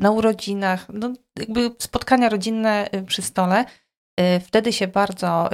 na 0.00 0.10
urodzinach, 0.10 0.86
no 0.92 1.12
jakby 1.38 1.70
spotkania 1.78 2.28
rodzinne 2.28 2.88
y, 2.94 3.02
przy 3.02 3.22
stole. 3.22 3.64
Y, 4.20 4.40
wtedy 4.40 4.72
się 4.72 4.88
bardzo 4.88 5.50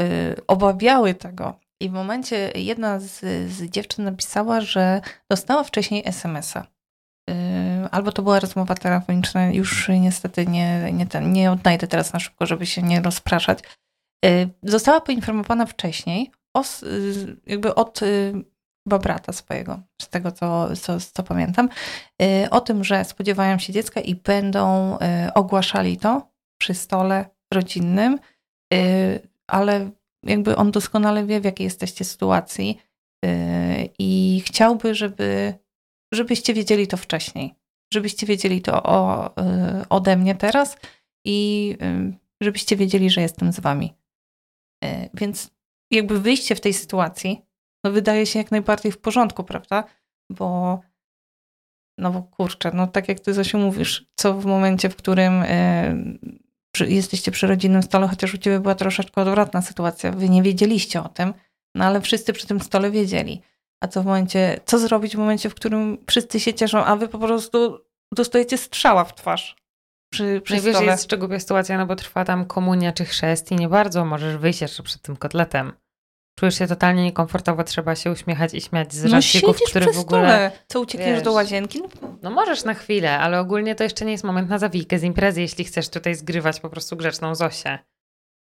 obawiały 0.46 1.14
tego. 1.14 1.60
I 1.80 1.88
w 1.88 1.92
momencie 1.92 2.52
jedna 2.54 3.00
z, 3.00 3.20
z 3.50 3.62
dziewczyn 3.62 4.04
napisała, 4.04 4.60
że 4.60 5.00
dostała 5.30 5.64
wcześniej 5.64 6.02
SMS-a. 6.06 6.66
Albo 7.90 8.12
to 8.12 8.22
była 8.22 8.40
rozmowa 8.40 8.74
telefoniczna, 8.74 9.50
już 9.50 9.88
niestety 9.88 10.46
nie, 10.46 10.92
nie, 10.92 11.06
ten, 11.06 11.32
nie 11.32 11.50
odnajdę 11.50 11.86
teraz 11.86 12.12
na 12.12 12.18
szybko, 12.18 12.46
żeby 12.46 12.66
się 12.66 12.82
nie 12.82 13.02
rozpraszać. 13.02 13.58
Została 14.62 15.00
poinformowana 15.00 15.66
wcześniej 15.66 16.30
os, 16.54 16.84
jakby 17.46 17.74
od 17.74 18.02
y, 18.02 18.32
chyba 18.88 18.98
brata 18.98 19.32
swojego, 19.32 19.80
z 20.02 20.08
tego 20.08 20.32
co, 20.32 20.76
co, 20.76 21.00
co 21.00 21.22
pamiętam, 21.22 21.68
y, 22.22 22.50
o 22.50 22.60
tym, 22.60 22.84
że 22.84 23.04
spodziewają 23.04 23.58
się 23.58 23.72
dziecka 23.72 24.00
i 24.00 24.14
będą 24.14 24.96
y, 24.96 24.98
ogłaszali 25.34 25.96
to 25.96 26.30
przy 26.60 26.74
stole 26.74 27.24
rodzinnym, 27.52 28.18
ale 29.46 29.90
jakby 30.22 30.56
on 30.56 30.70
doskonale 30.70 31.26
wie, 31.26 31.40
w 31.40 31.44
jakiej 31.44 31.64
jesteście 31.64 32.04
sytuacji 32.04 32.78
i 33.98 34.42
chciałby, 34.46 34.94
żeby, 34.94 35.54
żebyście 36.14 36.54
wiedzieli 36.54 36.86
to 36.86 36.96
wcześniej, 36.96 37.54
żebyście 37.92 38.26
wiedzieli 38.26 38.62
to 38.62 38.82
o, 38.82 39.30
ode 39.88 40.16
mnie 40.16 40.34
teraz 40.34 40.76
i 41.24 41.76
żebyście 42.40 42.76
wiedzieli, 42.76 43.10
że 43.10 43.20
jestem 43.20 43.52
z 43.52 43.60
wami. 43.60 43.94
Więc 45.14 45.50
jakby 45.90 46.20
wyjście 46.20 46.54
w 46.54 46.60
tej 46.60 46.74
sytuacji, 46.74 47.42
no 47.84 47.90
wydaje 47.90 48.26
się 48.26 48.38
jak 48.38 48.50
najbardziej 48.50 48.92
w 48.92 48.98
porządku, 48.98 49.44
prawda? 49.44 49.84
Bo 50.30 50.80
no 51.98 52.10
bo 52.10 52.22
kurczę, 52.22 52.70
no 52.74 52.86
tak 52.86 53.08
jak 53.08 53.20
ty 53.20 53.34
Zosiu 53.34 53.58
mówisz, 53.58 54.06
co 54.16 54.34
w 54.34 54.46
momencie, 54.46 54.88
w 54.88 54.96
którym 54.96 55.44
przy, 56.74 56.88
jesteście 56.88 57.30
przy 57.30 57.46
rodzinnym 57.46 57.82
stole, 57.82 58.08
chociaż 58.08 58.34
u 58.34 58.38
ciebie 58.38 58.60
była 58.60 58.74
troszeczkę 58.74 59.22
odwrotna 59.22 59.62
sytuacja, 59.62 60.12
wy 60.12 60.28
nie 60.28 60.42
wiedzieliście 60.42 61.02
o 61.02 61.08
tym, 61.08 61.34
no 61.74 61.84
ale 61.84 62.00
wszyscy 62.00 62.32
przy 62.32 62.46
tym 62.46 62.60
stole 62.60 62.90
wiedzieli. 62.90 63.42
A 63.80 63.88
co 63.88 64.02
w 64.02 64.06
momencie, 64.06 64.60
co 64.64 64.78
zrobić 64.78 65.16
w 65.16 65.18
momencie, 65.18 65.50
w 65.50 65.54
którym 65.54 65.98
wszyscy 66.06 66.40
się 66.40 66.54
cieszą, 66.54 66.84
a 66.84 66.96
wy 66.96 67.08
po 67.08 67.18
prostu 67.18 67.78
dostajecie 68.12 68.58
strzała 68.58 69.04
w 69.04 69.14
twarz 69.14 69.56
przy, 70.12 70.40
przy 70.44 70.54
Najwyżej 70.54 70.74
stole. 70.74 70.90
jest 70.90 71.04
szczególna 71.04 71.40
sytuacja, 71.40 71.78
no 71.78 71.86
bo 71.86 71.96
trwa 71.96 72.24
tam 72.24 72.44
komunia 72.46 72.92
czy 72.92 73.04
chrzest 73.04 73.52
i 73.52 73.56
nie 73.56 73.68
bardzo 73.68 74.04
możesz 74.04 74.36
wyjść 74.36 74.60
jeszcze 74.60 74.82
przed 74.82 75.02
tym 75.02 75.16
kotletem. 75.16 75.72
Czujesz 76.38 76.58
się 76.58 76.66
totalnie 76.66 77.04
niekomfortowo, 77.04 77.64
trzeba 77.64 77.94
się 77.94 78.10
uśmiechać 78.10 78.54
i 78.54 78.60
śmiać 78.60 78.94
z 78.94 79.04
No 79.04 79.10
żarcików, 79.10 79.56
w 79.56 79.98
ogóle... 79.98 80.02
stole. 80.02 80.50
Co, 80.68 80.80
uciekniesz 80.80 81.10
wiesz, 81.14 81.22
do 81.22 81.32
łazienki? 81.32 81.82
No, 82.02 82.16
No 82.22 82.30
możesz 82.30 82.64
na 82.64 82.74
chwilę, 82.74 83.18
ale 83.18 83.40
ogólnie 83.40 83.74
to 83.74 83.84
jeszcze 83.84 84.04
nie 84.04 84.12
jest 84.12 84.24
moment 84.24 84.48
na 84.48 84.58
zawijkę 84.58 84.98
z 84.98 85.02
imprezy, 85.02 85.40
jeśli 85.40 85.64
chcesz 85.64 85.88
tutaj 85.88 86.14
zgrywać 86.14 86.60
po 86.60 86.70
prostu 86.70 86.96
grzeczną 86.96 87.34
Zosię. 87.34 87.78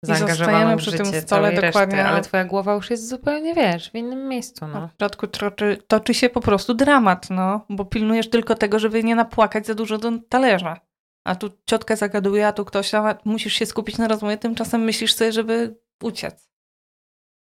Zaangażowaną 0.02 0.76
przy 0.76 0.90
życie 0.90 1.04
tym 1.04 1.20
stole 1.20 1.52
dokładnie, 1.52 1.96
reszty, 1.96 2.08
ale 2.08 2.18
a- 2.18 2.20
twoja 2.20 2.44
głowa 2.44 2.74
już 2.74 2.90
jest 2.90 3.08
zupełnie, 3.08 3.54
wiesz, 3.54 3.90
w 3.90 3.94
innym 3.94 4.28
miejscu, 4.28 4.66
no. 4.66 4.88
w 4.88 4.98
środku 4.98 5.26
toczy, 5.26 5.78
toczy 5.88 6.14
się 6.14 6.28
po 6.28 6.40
prostu 6.40 6.74
dramat, 6.74 7.30
no, 7.30 7.66
bo 7.70 7.84
pilnujesz 7.84 8.30
tylko 8.30 8.54
tego, 8.54 8.78
żeby 8.78 9.04
nie 9.04 9.14
napłakać 9.14 9.66
za 9.66 9.74
dużo 9.74 9.98
do 9.98 10.10
talerza. 10.28 10.80
A 11.28 11.34
tu 11.34 11.50
ciotka 11.66 11.96
zagaduje, 11.96 12.46
a 12.46 12.52
tu 12.52 12.64
ktoś, 12.64 12.94
a 12.94 13.18
musisz 13.24 13.54
się 13.54 13.66
skupić 13.66 13.98
na 13.98 14.08
rozmowie, 14.08 14.38
tymczasem 14.38 14.80
myślisz 14.80 15.14
sobie, 15.14 15.32
żeby 15.32 15.76
uciec 16.02 16.42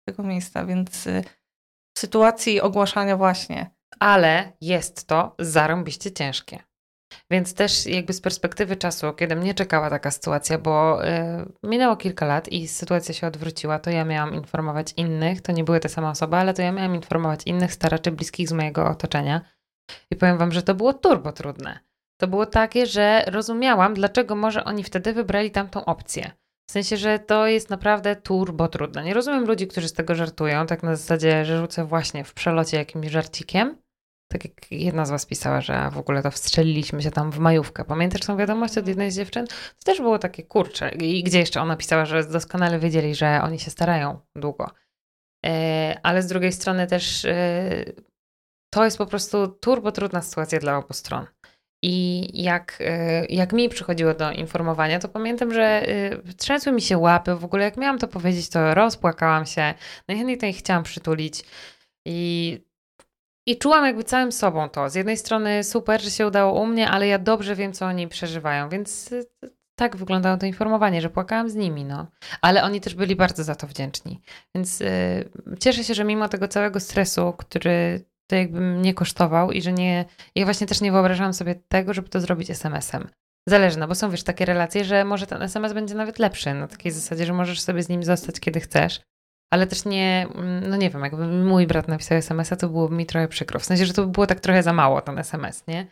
z 0.01 0.06
tego 0.06 0.24
miejsca, 0.24 0.66
więc 0.66 1.08
y, 1.08 1.24
w 1.98 2.00
sytuacji 2.00 2.62
ogłaszania 2.62 3.18
właśnie 3.18 3.70
Ale 4.00 4.54
jest 4.62 5.08
to 5.08 5.36
zarąbiście 5.40 6.12
ciężkie. 6.12 6.63
Więc 7.32 7.54
też 7.54 7.86
jakby 7.86 8.13
z 8.13 8.22
perspektywy 8.22 8.75
czasu, 8.75 9.13
kiedy 9.13 9.36
mnie 9.36 9.54
czekała 9.54 9.90
taka 9.90 10.12
sytuacja, 10.12 10.58
bo 10.58 11.06
y, 11.06 11.10
minęło 11.63 11.96
kilka 11.96 12.25
lat 12.25 12.50
i 12.50 12.68
sytuacja 12.68 13.13
się 13.13 13.28
odwróciła, 13.28 13.80
to 13.80 13.90
ja 13.90 14.06
miałam 14.06 14.34
informować 14.34 14.94
innych, 14.98 15.42
to 15.42 15.51
nie 15.51 15.63
były 15.63 15.80
te 15.80 15.90
same 15.90 16.10
osoby, 16.10 16.36
ale 16.36 16.54
to 16.54 16.62
ja 16.62 16.72
miałam 16.72 16.96
informować 16.96 17.42
innych 17.46 17.74
staraczy 17.74 18.12
bliskich 18.12 18.50
z 18.50 18.54
mojego 18.54 18.88
otoczenia. 18.88 19.42
I 20.12 20.16
powiem 20.16 20.38
wam, 20.38 20.51
że 20.51 20.63
to 20.63 20.75
było 20.75 20.94
turbo 20.94 21.32
trudne. 21.32 21.90
To 22.22 22.28
było 22.28 22.46
takie, 22.46 22.86
że 22.86 23.24
rozumiałam, 23.28 23.94
dlaczego 23.94 24.36
może 24.36 24.63
oni 24.63 24.84
wtedy 24.84 25.13
wybrali 25.13 25.51
tamtą 25.51 25.86
opcję. 25.86 26.32
W 26.70 26.72
sensie, 26.72 26.98
że 26.98 27.20
to 27.20 27.48
jest 27.48 27.70
naprawdę 27.70 28.16
turbo 28.16 28.68
trudne. 28.68 29.04
Nie 29.04 29.13
rozumiem 29.13 29.46
ludzi, 29.46 29.68
którzy 29.68 29.88
z 29.88 29.94
tego 29.94 30.16
żartują, 30.16 30.66
tak 30.66 30.84
na 30.84 30.96
zasadzie, 30.96 31.46
że 31.46 31.58
rzucę 31.58 31.86
właśnie 31.86 32.24
w 32.24 32.34
przelocie 32.34 32.78
jakimś 32.78 33.08
żarcikiem. 33.08 33.78
Tak 34.32 34.46
jak 34.46 34.72
jedna 34.72 35.06
z 35.06 35.10
was 35.10 35.25
pisała, 35.25 35.62
że 35.62 35.90
w 35.92 35.98
ogóle 35.98 36.24
to 36.24 36.32
wstrzeliliśmy 36.32 37.01
się 37.01 37.12
tam 37.12 37.32
w 37.32 37.40
majówkę. 37.40 37.86
Pamiętasz 37.86 38.22
tą 38.22 38.38
wiadomość 38.38 38.78
od 38.78 38.88
jednej 38.88 39.12
z 39.12 39.16
dziewczyn? 39.16 39.48
To 39.48 39.84
też 39.86 39.98
było 39.98 40.20
takie 40.20 40.44
kurcze. 40.44 40.90
I 40.90 41.24
gdzie 41.24 41.40
jeszcze 41.40 41.62
ona 41.62 41.75
pisała, 41.75 42.06
że 42.06 42.24
doskonale 42.24 42.80
wiedzieli, 42.80 43.16
że 43.16 43.40
oni 43.44 43.60
się 43.60 43.72
starają 43.72 44.20
długo. 44.36 44.70
E, 45.46 46.00
ale 46.04 46.22
z 46.22 46.28
drugiej 46.28 46.51
strony 46.51 46.88
też 46.88 47.25
e, 47.25 47.86
to 48.74 48.86
jest 48.86 48.98
po 48.98 49.06
prostu 49.06 49.48
turbo 49.48 49.92
trudna 49.92 50.22
sytuacja 50.22 50.60
dla 50.60 50.78
obu 50.78 50.94
stron. 50.94 51.25
I 51.83 52.27
jak, 52.43 52.77
e, 52.79 53.25
jak 53.25 53.53
mi 53.53 53.69
przychodziło 53.69 54.13
do 54.13 54.31
informowania, 54.31 55.00
to 55.00 55.09
pamiętam, 55.09 55.53
że 55.53 55.63
e, 55.63 56.33
trzęsły 56.38 56.71
mi 56.71 56.81
się 56.81 56.97
łapy. 56.97 57.35
W 57.35 57.45
ogóle 57.45 57.63
jak 57.63 57.77
miałam 57.77 58.00
to 58.00 58.07
powiedzieć, 58.07 58.50
to 58.50 58.73
rozpłakałam 58.73 59.45
się. 59.45 59.73
Najchętniej 60.07 60.38
to 60.38 60.45
ich 60.45 60.57
chciałam 60.57 60.83
przytulić. 60.83 61.43
I, 62.05 62.59
I 63.47 63.57
czułam 63.57 63.85
jakby 63.85 64.03
całym 64.03 64.31
sobą 64.31 64.69
to. 64.69 64.89
Z 64.89 64.95
jednej 64.95 65.17
strony 65.17 65.63
super, 65.63 66.01
że 66.01 66.11
się 66.11 66.27
udało 66.27 66.61
u 66.61 66.65
mnie, 66.65 66.89
ale 66.89 67.07
ja 67.07 67.19
dobrze 67.19 67.55
wiem, 67.55 67.73
co 67.73 67.85
oni 67.85 68.07
przeżywają, 68.07 68.69
więc 68.69 69.13
e, 69.13 69.47
tak 69.75 69.95
wyglądało 69.95 70.38
to 70.38 70.45
informowanie, 70.45 71.01
że 71.01 71.09
płakałam 71.09 71.50
z 71.50 71.55
nimi, 71.55 71.85
no. 71.85 72.07
Ale 72.41 72.63
oni 72.63 72.81
też 72.81 72.95
byli 72.95 73.15
bardzo 73.15 73.43
za 73.43 73.55
to 73.55 73.67
wdzięczni. 73.67 74.21
Więc 74.55 74.81
y, 74.81 75.29
cieszę 75.59 75.83
się, 75.83 75.93
że 75.93 76.03
mimo 76.03 76.29
tego 76.29 76.47
całego 76.47 76.79
stresu, 76.79 77.33
który 77.38 78.05
to 78.31 78.35
jakby 78.35 78.61
mnie 78.61 78.93
kosztował 78.93 79.51
i 79.51 79.61
że 79.61 79.73
nie, 79.73 80.05
ja 80.35 80.45
właśnie 80.45 80.67
też 80.67 80.81
nie 80.81 80.91
wyobrażałam 80.91 81.33
sobie 81.33 81.55
tego, 81.67 81.93
żeby 81.93 82.09
to 82.09 82.21
zrobić 82.21 82.50
SMS-em. 82.50 83.07
Zależy, 83.50 83.79
no 83.79 83.88
bo 83.88 83.95
są 83.95 84.09
wiesz 84.09 84.23
takie 84.23 84.45
relacje, 84.45 84.85
że 84.85 85.05
może 85.05 85.27
ten 85.27 85.41
SMS 85.41 85.73
będzie 85.73 85.95
nawet 85.95 86.19
lepszy, 86.19 86.53
na 86.53 86.67
takiej 86.67 86.91
zasadzie, 86.91 87.25
że 87.25 87.33
możesz 87.33 87.61
sobie 87.61 87.83
z 87.83 87.89
nim 87.89 88.03
zostać 88.03 88.39
kiedy 88.39 88.59
chcesz. 88.59 89.01
Ale 89.53 89.67
też 89.67 89.85
nie, 89.85 90.27
mm, 90.35 90.70
no 90.70 90.75
nie 90.75 90.89
wiem, 90.89 91.03
jakby 91.03 91.27
mój 91.27 91.67
brat 91.67 91.87
napisał 91.87 92.17
SMS-a, 92.17 92.55
to 92.55 92.70
byłoby 92.70 92.96
mi 92.96 93.05
trochę 93.05 93.27
przykro. 93.27 93.59
W 93.59 93.65
sensie, 93.65 93.85
że 93.85 93.94
to 93.94 94.05
by 94.05 94.11
było 94.11 94.27
tak 94.27 94.39
trochę 94.39 94.63
za 94.63 94.74
mało, 94.74 95.01
ten 95.01 95.20
SMS, 95.20 95.67
nie? 95.67 95.87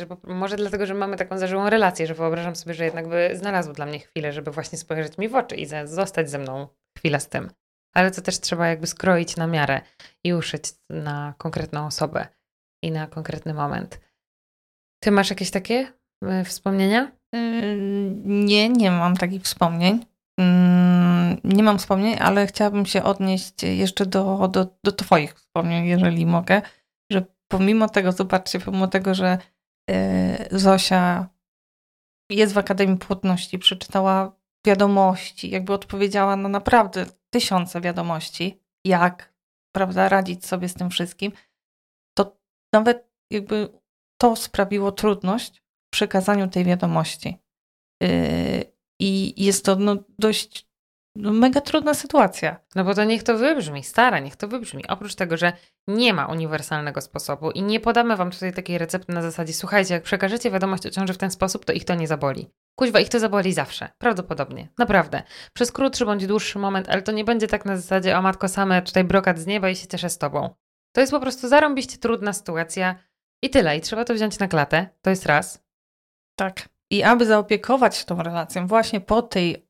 Że 0.00 0.06
może 0.24 0.56
dlatego, 0.56 0.86
że 0.86 0.94
mamy 0.94 1.16
taką 1.16 1.38
zażyłą 1.38 1.70
relację, 1.70 2.06
że 2.06 2.14
wyobrażam 2.14 2.56
sobie, 2.56 2.74
że 2.74 2.84
jednak 2.84 3.08
by 3.08 3.30
znalazł 3.34 3.72
dla 3.72 3.86
mnie 3.86 3.98
chwilę, 3.98 4.32
żeby 4.32 4.50
właśnie 4.50 4.78
spojrzeć 4.78 5.18
mi 5.18 5.28
w 5.28 5.34
oczy 5.34 5.56
i 5.56 5.66
zostać 5.84 6.30
ze 6.30 6.38
mną 6.38 6.68
chwilę 6.98 7.20
z 7.20 7.28
tym. 7.28 7.50
Ale 7.94 8.10
to 8.10 8.22
też 8.22 8.40
trzeba 8.40 8.66
jakby 8.68 8.86
skroić 8.86 9.36
na 9.36 9.46
miarę 9.46 9.80
i 10.24 10.34
uszyć 10.34 10.64
na 10.90 11.34
konkretną 11.38 11.86
osobę 11.86 12.26
i 12.82 12.90
na 12.90 13.06
konkretny 13.06 13.54
moment. 13.54 14.00
Ty 15.02 15.10
masz 15.10 15.30
jakieś 15.30 15.50
takie 15.50 15.92
y, 16.40 16.44
wspomnienia? 16.44 17.12
Yy, 17.32 17.76
Nie, 18.24 18.68
nie 18.68 18.90
mam 18.90 19.16
takich 19.16 19.42
wspomnień. 19.42 20.06
Mm, 20.40 21.40
Nie 21.44 21.62
mam 21.62 21.78
wspomnień, 21.78 22.16
ale 22.20 22.46
chciałabym 22.46 22.86
się 22.86 23.02
odnieść 23.02 23.62
jeszcze 23.62 24.06
do, 24.06 24.48
do, 24.48 24.66
do 24.84 24.92
Twoich 24.92 25.34
wspomnień, 25.34 25.86
jeżeli 25.86 26.26
mogę. 26.26 26.62
Że 27.12 27.24
pomimo 27.48 27.88
tego, 27.88 28.12
zobaczcie, 28.12 28.60
pomimo 28.60 28.88
tego, 28.88 29.14
że 29.14 29.38
yy, 29.90 30.58
Zosia 30.58 31.28
jest 32.30 32.54
w 32.54 32.58
Akademii 32.58 32.96
Płodności, 32.96 33.58
przeczytała 33.58 34.32
wiadomości, 34.66 35.50
jakby 35.50 35.72
odpowiedziała 35.72 36.36
na 36.36 36.48
naprawdę 36.48 37.06
tysiące 37.34 37.80
wiadomości, 37.80 38.60
jak 38.84 39.34
prawda, 39.72 40.08
radzić 40.08 40.46
sobie 40.46 40.68
z 40.68 40.74
tym 40.74 40.90
wszystkim, 40.90 41.32
to 42.16 42.36
nawet 42.72 43.10
jakby 43.30 43.68
to 44.20 44.36
sprawiło 44.36 44.92
trudność 44.92 45.62
w 45.86 45.90
przekazaniu 45.90 46.48
tej 46.48 46.64
wiadomości. 46.64 47.38
Yy, 48.00 48.72
I 49.00 49.44
jest 49.44 49.64
to 49.64 49.76
no, 49.76 49.96
dość 50.18 50.68
no, 51.16 51.32
mega 51.32 51.60
trudna 51.60 51.94
sytuacja. 51.94 52.56
No 52.74 52.84
bo 52.84 52.94
to 52.94 53.04
niech 53.04 53.22
to 53.22 53.38
wybrzmi, 53.38 53.84
stara, 53.84 54.18
niech 54.18 54.36
to 54.36 54.48
wybrzmi. 54.48 54.88
Oprócz 54.88 55.14
tego, 55.14 55.36
że 55.36 55.52
nie 55.88 56.14
ma 56.14 56.26
uniwersalnego 56.26 57.00
sposobu 57.00 57.50
i 57.50 57.62
nie 57.62 57.80
podamy 57.80 58.16
wam 58.16 58.30
tutaj 58.30 58.52
takiej 58.52 58.78
recepty 58.78 59.12
na 59.12 59.22
zasadzie, 59.22 59.52
słuchajcie, 59.52 59.94
jak 59.94 60.02
przekażecie 60.02 60.50
wiadomość 60.50 60.86
o 60.86 60.90
ciąży 60.90 61.12
w 61.12 61.18
ten 61.18 61.30
sposób, 61.30 61.64
to 61.64 61.72
ich 61.72 61.84
to 61.84 61.94
nie 61.94 62.06
zaboli. 62.06 62.50
Kuźwa, 62.78 63.00
ich 63.00 63.08
to 63.08 63.20
zaboli 63.20 63.52
zawsze. 63.52 63.88
Prawdopodobnie. 63.98 64.68
Naprawdę. 64.78 65.22
Przez 65.52 65.72
krótszy 65.72 66.06
bądź 66.06 66.26
dłuższy 66.26 66.58
moment, 66.58 66.88
ale 66.88 67.02
to 67.02 67.12
nie 67.12 67.24
będzie 67.24 67.46
tak 67.46 67.64
na 67.64 67.76
zasadzie, 67.76 68.18
o 68.18 68.22
matko 68.22 68.48
same, 68.48 68.82
tutaj 68.82 69.04
brokat 69.04 69.38
z 69.38 69.46
nieba 69.46 69.68
i 69.68 69.76
się 69.76 69.86
cieszę 69.86 70.10
z 70.10 70.18
tobą. 70.18 70.54
To 70.92 71.00
jest 71.00 71.12
po 71.12 71.20
prostu 71.20 71.48
zarąbiście 71.48 71.98
trudna 71.98 72.32
sytuacja 72.32 72.94
i 73.42 73.50
tyle. 73.50 73.76
I 73.76 73.80
trzeba 73.80 74.04
to 74.04 74.14
wziąć 74.14 74.38
na 74.38 74.48
klatę. 74.48 74.88
To 75.02 75.10
jest 75.10 75.26
raz. 75.26 75.64
Tak. 76.36 76.68
I 76.90 77.02
aby 77.02 77.26
zaopiekować 77.26 77.96
się 77.96 78.04
tą 78.04 78.22
relacją 78.22 78.66
właśnie 78.66 79.00
po 79.00 79.22
tej, 79.22 79.63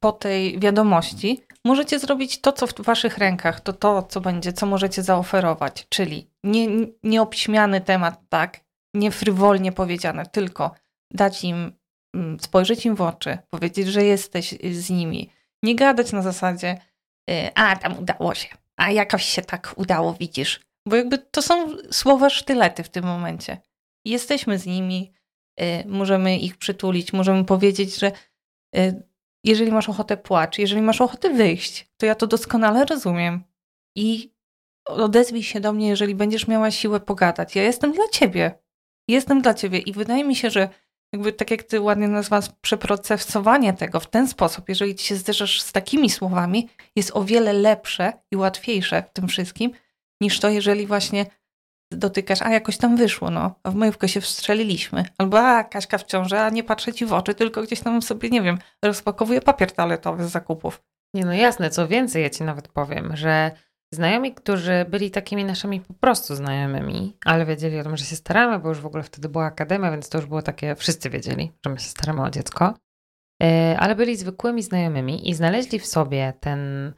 po 0.00 0.12
tej 0.12 0.58
wiadomości, 0.58 1.40
możecie 1.64 1.98
zrobić 1.98 2.40
to, 2.40 2.52
co 2.52 2.66
w 2.66 2.80
waszych 2.80 3.18
rękach, 3.18 3.60
to 3.60 3.72
to, 3.72 4.02
co 4.02 4.20
będzie, 4.20 4.52
co 4.52 4.66
możecie 4.66 5.02
zaoferować, 5.02 5.86
czyli 5.88 6.30
nie, 6.44 6.66
nie 7.02 7.22
obśmiany 7.22 7.80
temat, 7.80 8.20
tak, 8.28 8.60
nie 8.94 9.10
frywolnie 9.10 9.72
powiedziane, 9.72 10.26
tylko 10.26 10.74
dać 11.10 11.44
im, 11.44 11.72
mm, 12.14 12.40
spojrzeć 12.40 12.86
im 12.86 12.94
w 12.94 13.00
oczy, 13.00 13.38
powiedzieć, 13.50 13.88
że 13.88 14.04
jesteś 14.04 14.54
z 14.72 14.90
nimi. 14.90 15.30
Nie 15.62 15.74
gadać 15.74 16.12
na 16.12 16.22
zasadzie, 16.22 16.78
y, 17.30 17.54
a 17.54 17.76
tam 17.76 17.98
udało 17.98 18.34
się, 18.34 18.48
a 18.76 18.90
jakoś 18.90 19.24
się 19.24 19.42
tak 19.42 19.74
udało, 19.76 20.14
widzisz. 20.14 20.60
Bo 20.88 20.96
jakby 20.96 21.18
to 21.18 21.42
są 21.42 21.76
słowa 21.90 22.30
sztylety 22.30 22.82
w 22.82 22.88
tym 22.88 23.04
momencie. 23.04 23.60
Jesteśmy 24.04 24.58
z 24.58 24.66
nimi, 24.66 25.12
y, 25.60 25.84
możemy 25.86 26.38
ich 26.38 26.56
przytulić, 26.56 27.12
możemy 27.12 27.44
powiedzieć, 27.44 27.98
że 27.98 28.12
y, 28.76 29.07
jeżeli 29.48 29.72
masz 29.72 29.88
ochotę 29.88 30.16
płacz, 30.16 30.58
jeżeli 30.58 30.82
masz 30.82 31.00
ochotę 31.00 31.30
wyjść, 31.30 31.88
to 31.96 32.06
ja 32.06 32.14
to 32.14 32.26
doskonale 32.26 32.84
rozumiem. 32.84 33.44
I 33.96 34.32
odezwij 34.86 35.42
się 35.42 35.60
do 35.60 35.72
mnie, 35.72 35.88
jeżeli 35.88 36.14
będziesz 36.14 36.48
miała 36.48 36.70
siłę 36.70 37.00
pogadać. 37.00 37.56
Ja 37.56 37.62
jestem 37.62 37.92
dla 37.92 38.08
ciebie. 38.12 38.58
Jestem 39.08 39.42
dla 39.42 39.54
ciebie. 39.54 39.78
I 39.78 39.92
wydaje 39.92 40.24
mi 40.24 40.36
się, 40.36 40.50
że 40.50 40.68
jakby 41.12 41.32
tak 41.32 41.50
jak 41.50 41.62
ty 41.62 41.80
ładnie 41.80 42.08
nazwałaś, 42.08 42.44
przeprocesowanie 42.60 43.72
tego 43.72 44.00
w 44.00 44.10
ten 44.10 44.28
sposób, 44.28 44.68
jeżeli 44.68 44.94
ci 44.94 45.06
się 45.06 45.16
zderzasz 45.16 45.62
z 45.62 45.72
takimi 45.72 46.10
słowami, 46.10 46.68
jest 46.96 47.10
o 47.14 47.24
wiele 47.24 47.52
lepsze 47.52 48.12
i 48.30 48.36
łatwiejsze 48.36 49.02
w 49.02 49.12
tym 49.12 49.28
wszystkim, 49.28 49.70
niż 50.20 50.40
to, 50.40 50.48
jeżeli 50.48 50.86
właśnie 50.86 51.26
dotykasz, 51.92 52.42
a 52.42 52.50
jakoś 52.50 52.76
tam 52.76 52.96
wyszło, 52.96 53.30
no, 53.30 53.54
a 53.62 53.70
w 53.70 53.74
majówkę 53.74 54.08
się 54.08 54.20
wstrzeliliśmy. 54.20 55.04
Albo 55.18 55.40
a 55.40 55.64
Kaśka 55.64 55.98
w 55.98 56.04
ciąży, 56.04 56.38
a 56.38 56.50
nie 56.50 56.64
patrzę 56.64 56.92
ci 56.92 57.06
w 57.06 57.12
oczy, 57.12 57.34
tylko 57.34 57.62
gdzieś 57.62 57.80
tam 57.80 58.02
sobie, 58.02 58.30
nie 58.30 58.42
wiem, 58.42 58.58
rozpakowuję 58.84 59.40
papier 59.40 59.72
toaletowy 59.72 60.24
z 60.24 60.30
zakupów. 60.30 60.82
Nie 61.14 61.24
no 61.24 61.32
jasne, 61.32 61.70
co 61.70 61.88
więcej, 61.88 62.22
ja 62.22 62.30
ci 62.30 62.44
nawet 62.44 62.68
powiem, 62.68 63.16
że 63.16 63.50
znajomi, 63.94 64.34
którzy 64.34 64.86
byli 64.88 65.10
takimi 65.10 65.44
naszymi 65.44 65.80
po 65.80 65.94
prostu 65.94 66.34
znajomymi, 66.34 67.16
ale 67.24 67.46
wiedzieli 67.46 67.80
o 67.80 67.82
tym, 67.82 67.96
że 67.96 68.04
się 68.04 68.16
staramy, 68.16 68.58
bo 68.58 68.68
już 68.68 68.80
w 68.80 68.86
ogóle 68.86 69.02
wtedy 69.02 69.28
była 69.28 69.44
akademia, 69.44 69.90
więc 69.90 70.08
to 70.08 70.18
już 70.18 70.26
było 70.26 70.42
takie, 70.42 70.74
wszyscy 70.74 71.10
wiedzieli, 71.10 71.52
że 71.66 71.72
my 71.72 71.78
się 71.78 71.88
staramy 71.88 72.22
o 72.22 72.30
dziecko, 72.30 72.74
e, 73.42 73.76
ale 73.78 73.94
byli 73.94 74.16
zwykłymi 74.16 74.62
znajomymi 74.62 75.30
i 75.30 75.34
znaleźli 75.34 75.78
w 75.78 75.86
sobie 75.86 76.32
ten, 76.40 76.92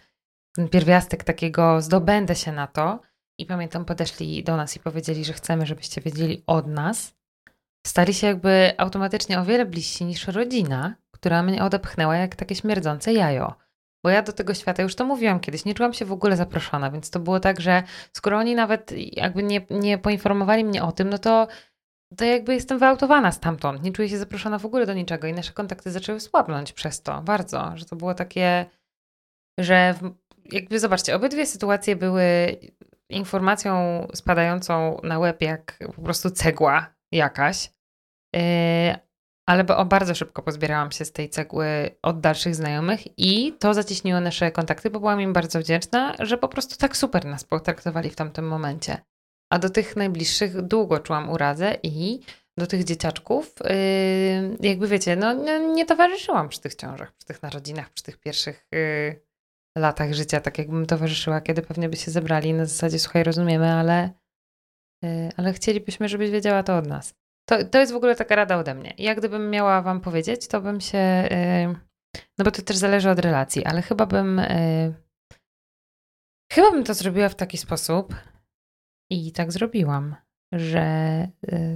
ten 0.57 0.69
pierwiastek 0.69 1.25
takiego 1.25 1.81
zdobędę 1.81 2.37
się 2.37 2.53
na 2.53 2.67
to 2.67 3.01
i 3.41 3.47
pamiętam, 3.47 3.85
podeszli 3.85 4.45
do 4.45 4.57
nas 4.57 4.77
i 4.77 4.81
powiedzieli, 4.81 5.25
że 5.25 5.33
chcemy, 5.33 5.67
żebyście 5.67 6.01
wiedzieli 6.01 6.43
od 6.47 6.67
nas, 6.67 7.15
stali 7.87 8.15
się 8.15 8.27
jakby 8.27 8.73
automatycznie 8.79 9.41
o 9.41 9.45
wiele 9.45 9.67
bliżsi 9.67 10.05
niż 10.05 10.27
rodzina, 10.27 10.95
która 11.11 11.43
mnie 11.43 11.65
odepchnęła 11.65 12.17
jak 12.17 12.37
takie 12.37 12.55
śmierdzące 12.55 13.13
jajo. 13.13 13.55
Bo 14.05 14.11
ja 14.11 14.23
do 14.23 14.33
tego 14.33 14.55
świata 14.55 14.83
już 14.83 14.95
to 14.95 15.05
mówiłam 15.05 15.41
kiedyś, 15.41 15.65
nie 15.65 15.75
czułam 15.75 15.93
się 15.93 16.05
w 16.05 16.13
ogóle 16.13 16.37
zaproszona, 16.37 16.91
więc 16.91 17.11
to 17.11 17.21
było 17.21 17.41
tak, 17.41 17.61
że 17.61 17.83
skoro 18.13 18.39
oni 18.39 18.55
nawet 18.55 18.93
jakby 18.97 19.43
nie, 19.43 19.67
nie 19.71 19.99
poinformowali 19.99 20.65
mnie 20.65 20.83
o 20.83 20.93
tym, 20.93 21.11
no 21.11 21.19
to, 21.19 21.49
to 22.17 22.25
jakby 22.25 22.55
jestem 22.55 22.79
wyautowana 22.79 23.33
stamtąd. 23.33 23.83
Nie 23.83 23.93
czuję 23.93 24.09
się 24.09 24.19
zaproszona 24.19 24.59
w 24.59 24.67
ogóle 24.67 24.87
do 24.87 24.95
niczego 24.95 25.27
i 25.27 25.33
nasze 25.33 25.53
kontakty 25.53 25.91
zaczęły 25.91 26.21
słabnąć 26.21 26.73
przez 26.73 27.03
to 27.03 27.21
bardzo, 27.21 27.73
że 27.75 27.85
to 27.85 27.97
było 27.97 28.15
takie, 28.15 28.67
że 29.59 29.95
w, 29.95 30.15
jakby 30.53 30.79
zobaczcie, 30.79 31.17
obydwie 31.17 31.47
sytuacje 31.47 31.97
były 31.97 32.57
informacją 33.11 34.07
spadającą 34.15 35.01
na 35.03 35.19
łeb 35.19 35.43
jak 35.43 35.79
po 35.97 36.03
prostu 36.03 36.31
cegła 36.31 36.95
jakaś. 37.13 37.73
Yy, 38.35 38.41
ale 39.47 39.65
bardzo 39.65 40.15
szybko 40.15 40.43
pozbierałam 40.43 40.93
się 40.93 41.05
z 41.05 41.13
tej 41.13 41.29
cegły 41.29 41.97
od 42.03 42.21
dalszych 42.21 42.55
znajomych 42.55 43.19
i 43.19 43.53
to 43.59 43.75
zacieśniło 43.75 44.21
nasze 44.21 44.53
kontakty, 44.53 44.91
bo 44.91 45.01
byłam 45.01 45.21
im 45.21 45.33
bardzo 45.33 45.59
wdzięczna, 45.61 46.15
że 46.19 46.39
po 46.39 46.49
prostu 46.49 46.77
tak 46.77 46.97
super 46.97 47.25
nas 47.25 47.45
potraktowali 47.45 48.11
w 48.11 48.17
tamtym 48.17 48.49
momencie. 48.49 48.99
A 49.53 49.59
do 49.59 49.71
tych 49.71 49.97
najbliższych 49.97 50.63
długo 50.63 50.99
czułam 50.99 51.31
urazę 51.31 51.77
i 51.83 52.21
do 52.59 52.67
tych 52.67 52.85
dzieciaczków, 52.85 53.55
yy, 53.65 54.69
jakby 54.69 54.89
wiecie, 54.89 55.17
no 55.17 55.33
nie, 55.33 55.61
nie, 55.61 55.87
towarzyszyłam 55.87 56.49
przy 56.49 56.61
tych 56.61 56.75
ciążach, 56.75 57.13
przy 57.13 57.27
tych 57.27 57.43
narodzinach, 57.43 57.91
przy 57.91 58.05
tych 58.05 58.19
pierwszych 58.19 58.67
yy, 58.73 59.21
latach 59.79 60.15
życia, 60.15 60.41
tak 60.41 60.59
jakbym 60.59 60.87
towarzyszyła, 60.87 61.41
kiedy 61.41 61.63
pewnie 61.63 61.89
by 61.89 61.97
się 61.97 62.11
zebrali 62.11 62.53
na 62.53 62.67
zasadzie, 62.67 62.99
słuchaj, 62.99 63.25
rozumiemy, 63.25 63.73
ale, 63.73 64.11
yy, 65.03 65.31
ale 65.37 65.53
chcielibyśmy, 65.53 66.09
żebyś 66.09 66.31
wiedziała 66.31 66.63
to 66.63 66.77
od 66.77 66.87
nas. 66.87 67.15
To, 67.49 67.65
to 67.65 67.79
jest 67.79 67.93
w 67.93 67.97
ogóle 67.97 68.17
taka 68.17 68.37
rada 68.37 68.57
ode 68.57 68.75
mnie. 68.75 68.95
Ja 68.99 69.15
gdybym 69.15 69.51
miała 69.51 69.83
wam 69.83 70.01
powiedzieć, 70.01 70.49
to 70.49 70.61
bym 70.61 70.81
się. 70.81 70.99
Yy, 71.31 71.77
no 72.39 72.45
bo 72.45 72.51
to 72.51 72.63
też 72.63 72.77
zależy 72.77 73.11
od 73.11 73.19
relacji, 73.19 73.65
ale 73.65 73.83
chyba 73.83 74.07
bym. 74.07 74.39
Yy, 74.39 74.95
chyba 76.53 76.71
bym 76.71 76.85
to 76.85 76.95
zrobiła 76.95 77.29
w 77.29 77.35
taki 77.35 77.59
sposób 77.59 78.15
i 79.11 79.33
tak 79.33 79.53
zrobiłam, 79.53 80.17
że. 80.53 81.29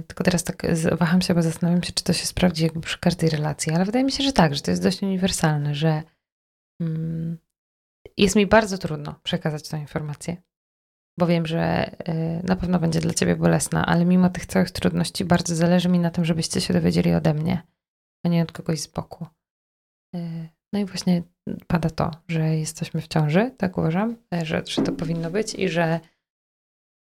Tylko 0.07 0.23
teraz 0.23 0.43
tak 0.43 0.63
waham 0.91 1.21
się, 1.21 1.33
bo 1.33 1.41
zastanawiam 1.41 1.83
się, 1.83 1.93
czy 1.93 2.03
to 2.03 2.13
się 2.13 2.25
sprawdzi 2.25 2.63
jakby 2.63 2.81
przy 2.81 2.99
każdej 2.99 3.29
relacji, 3.29 3.73
ale 3.73 3.85
wydaje 3.85 4.05
mi 4.05 4.11
się, 4.11 4.23
że 4.23 4.33
tak, 4.33 4.55
że 4.55 4.61
to 4.61 4.71
jest 4.71 4.83
dość 4.83 5.03
uniwersalne, 5.03 5.75
że. 5.75 6.03
Mm, 6.81 7.37
jest 8.17 8.35
mi 8.35 8.47
bardzo 8.47 8.77
trudno 8.77 9.15
przekazać 9.23 9.69
tę 9.69 9.79
informację 9.79 10.37
bo 11.17 11.27
wiem, 11.27 11.45
że 11.45 11.91
y, 12.09 12.43
na 12.43 12.55
pewno 12.55 12.79
będzie 12.79 12.99
dla 12.99 13.13
ciebie 13.13 13.35
bolesna, 13.35 13.85
ale 13.85 14.05
mimo 14.05 14.29
tych 14.29 14.45
całych 14.45 14.71
trudności 14.71 15.25
bardzo 15.25 15.55
zależy 15.55 15.89
mi 15.89 15.99
na 15.99 16.11
tym, 16.11 16.25
żebyście 16.25 16.61
się 16.61 16.73
dowiedzieli 16.73 17.13
ode 17.13 17.33
mnie, 17.33 17.61
a 18.25 18.29
nie 18.29 18.43
od 18.43 18.51
kogoś 18.51 18.79
z 18.81 18.87
boku. 18.87 19.27
Y, 20.15 20.49
no 20.73 20.79
i 20.79 20.85
właśnie 20.85 21.23
pada 21.67 21.89
to, 21.89 22.11
że 22.27 22.55
jesteśmy 22.55 23.01
w 23.01 23.07
ciąży, 23.07 23.51
tak 23.57 23.77
uważam, 23.77 24.17
e, 24.33 24.45
że, 24.45 24.63
że 24.65 24.81
to 24.81 24.91
powinno 24.91 25.31
być 25.31 25.53
i 25.53 25.69
że, 25.69 25.99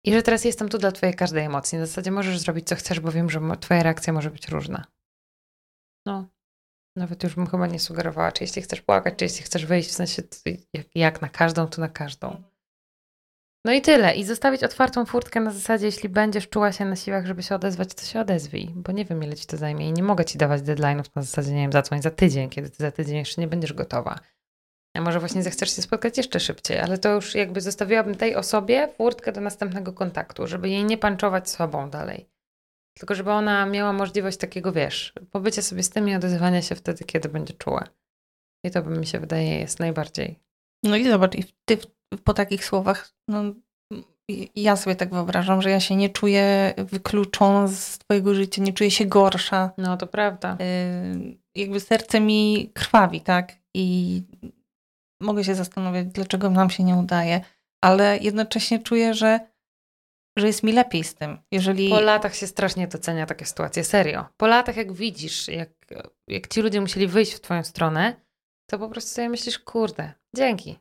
i 0.04 0.12
że 0.12 0.22
teraz 0.22 0.44
jestem 0.44 0.68
tu 0.68 0.78
dla 0.78 0.92
twojej 0.92 1.14
każdej 1.14 1.44
emocji. 1.44 1.78
Na 1.78 1.86
zasadzie 1.86 2.10
możesz 2.10 2.38
zrobić 2.38 2.68
co 2.68 2.76
chcesz, 2.76 3.00
bo 3.00 3.12
wiem, 3.12 3.30
że 3.30 3.40
twoja 3.60 3.82
reakcja 3.82 4.12
może 4.12 4.30
być 4.30 4.48
różna. 4.48 4.84
No, 6.06 6.28
nawet 6.96 7.22
już 7.22 7.34
bym 7.34 7.46
chyba 7.46 7.66
nie 7.66 7.80
sugerowała, 7.80 8.32
czy 8.32 8.44
jeśli 8.44 8.62
chcesz 8.62 8.82
płakać, 8.82 9.14
czy 9.16 9.24
jeśli 9.24 9.42
chcesz 9.42 9.66
wyjść, 9.66 9.88
w 9.88 9.92
sensie 9.92 10.22
jak, 10.74 10.86
jak 10.94 11.22
na 11.22 11.28
każdą, 11.28 11.66
to 11.66 11.80
na 11.80 11.88
każdą. 11.88 12.42
No 13.64 13.72
i 13.72 13.80
tyle. 13.80 14.14
I 14.14 14.24
zostawić 14.24 14.64
otwartą 14.64 15.06
furtkę 15.06 15.40
na 15.40 15.50
zasadzie, 15.50 15.86
jeśli 15.86 16.08
będziesz 16.08 16.48
czuła 16.48 16.72
się 16.72 16.84
na 16.84 16.96
siłach, 16.96 17.26
żeby 17.26 17.42
się 17.42 17.54
odezwać, 17.54 17.94
to 17.94 18.02
się 18.02 18.20
odezwij, 18.20 18.70
bo 18.74 18.92
nie 18.92 19.04
wiem, 19.04 19.24
ile 19.24 19.36
ci 19.36 19.46
to 19.46 19.56
zajmie 19.56 19.88
i 19.88 19.92
nie 19.92 20.02
mogę 20.02 20.24
ci 20.24 20.38
dawać 20.38 20.62
deadline'ów 20.62 21.04
na 21.14 21.22
zasadzie, 21.22 21.52
nie 21.52 21.62
wiem, 21.62 21.72
zadzwoń 21.72 22.02
za 22.02 22.10
tydzień, 22.10 22.50
kiedy 22.50 22.70
ty 22.70 22.76
za 22.76 22.90
tydzień 22.90 23.16
jeszcze 23.16 23.40
nie 23.40 23.48
będziesz 23.48 23.72
gotowa. 23.72 24.18
A 24.96 25.00
może 25.00 25.20
właśnie 25.20 25.42
zechcesz 25.42 25.76
się 25.76 25.82
spotkać 25.82 26.16
jeszcze 26.16 26.40
szybciej, 26.40 26.78
ale 26.78 26.98
to 26.98 27.14
już 27.14 27.34
jakby 27.34 27.60
zostawiłabym 27.60 28.14
tej 28.14 28.36
osobie 28.36 28.88
furtkę 28.88 29.32
do 29.32 29.40
następnego 29.40 29.92
kontaktu, 29.92 30.46
żeby 30.46 30.68
jej 30.68 30.84
nie 30.84 30.98
panczować 30.98 31.50
sobą 31.50 31.90
dalej. 31.90 32.29
Tylko 33.00 33.14
żeby 33.14 33.30
ona 33.30 33.66
miała 33.66 33.92
możliwość 33.92 34.36
takiego, 34.36 34.72
wiesz, 34.72 35.12
pobycia 35.30 35.62
sobie 35.62 35.82
z 35.82 35.90
tym 35.90 36.08
i 36.08 36.14
odezwania 36.14 36.62
się 36.62 36.74
wtedy, 36.74 37.04
kiedy 37.04 37.28
będzie 37.28 37.54
czuła. 37.54 37.84
I 38.66 38.70
to 38.70 38.82
by 38.82 38.98
mi 38.98 39.06
się 39.06 39.20
wydaje 39.20 39.58
jest 39.58 39.80
najbardziej. 39.80 40.38
No 40.84 40.96
i 40.96 41.04
zobacz, 41.04 41.34
i 41.34 41.44
ty 41.64 41.78
po 42.24 42.34
takich 42.34 42.64
słowach, 42.64 43.12
no, 43.28 43.42
ja 44.56 44.76
sobie 44.76 44.96
tak 44.96 45.10
wyobrażam, 45.10 45.62
że 45.62 45.70
ja 45.70 45.80
się 45.80 45.96
nie 45.96 46.10
czuję 46.10 46.74
wykluczona 46.78 47.68
z 47.68 47.98
twojego 47.98 48.34
życia, 48.34 48.62
nie 48.62 48.72
czuję 48.72 48.90
się 48.90 49.06
gorsza. 49.06 49.70
No 49.78 49.96
to 49.96 50.06
prawda. 50.06 50.56
Y, 50.60 51.38
jakby 51.54 51.80
serce 51.80 52.20
mi 52.20 52.70
krwawi, 52.74 53.20
tak? 53.20 53.52
I 53.74 54.22
mogę 55.22 55.44
się 55.44 55.54
zastanawiać, 55.54 56.06
dlaczego 56.06 56.50
nam 56.50 56.70
się 56.70 56.84
nie 56.84 56.94
udaje, 56.94 57.40
ale 57.84 58.18
jednocześnie 58.18 58.78
czuję, 58.78 59.14
że, 59.14 59.40
że 60.40 60.46
jest 60.46 60.62
mi 60.62 60.72
lepiej 60.72 61.04
z 61.04 61.14
tym. 61.14 61.38
Jeżeli... 61.50 61.88
Po 61.90 62.00
latach 62.00 62.34
się 62.34 62.46
strasznie 62.46 62.88
docenia 62.88 63.26
takie 63.26 63.44
sytuacje, 63.44 63.84
serio. 63.84 64.26
Po 64.36 64.46
latach 64.46 64.76
jak 64.76 64.92
widzisz, 64.92 65.48
jak, 65.48 65.70
jak 66.28 66.48
ci 66.48 66.62
ludzie 66.62 66.80
musieli 66.80 67.06
wyjść 67.06 67.32
w 67.32 67.40
twoją 67.40 67.64
stronę, 67.64 68.16
to 68.70 68.78
po 68.78 68.88
prostu 68.88 69.10
sobie 69.10 69.28
myślisz, 69.28 69.58
kurde, 69.58 70.12
dzięki, 70.36 70.78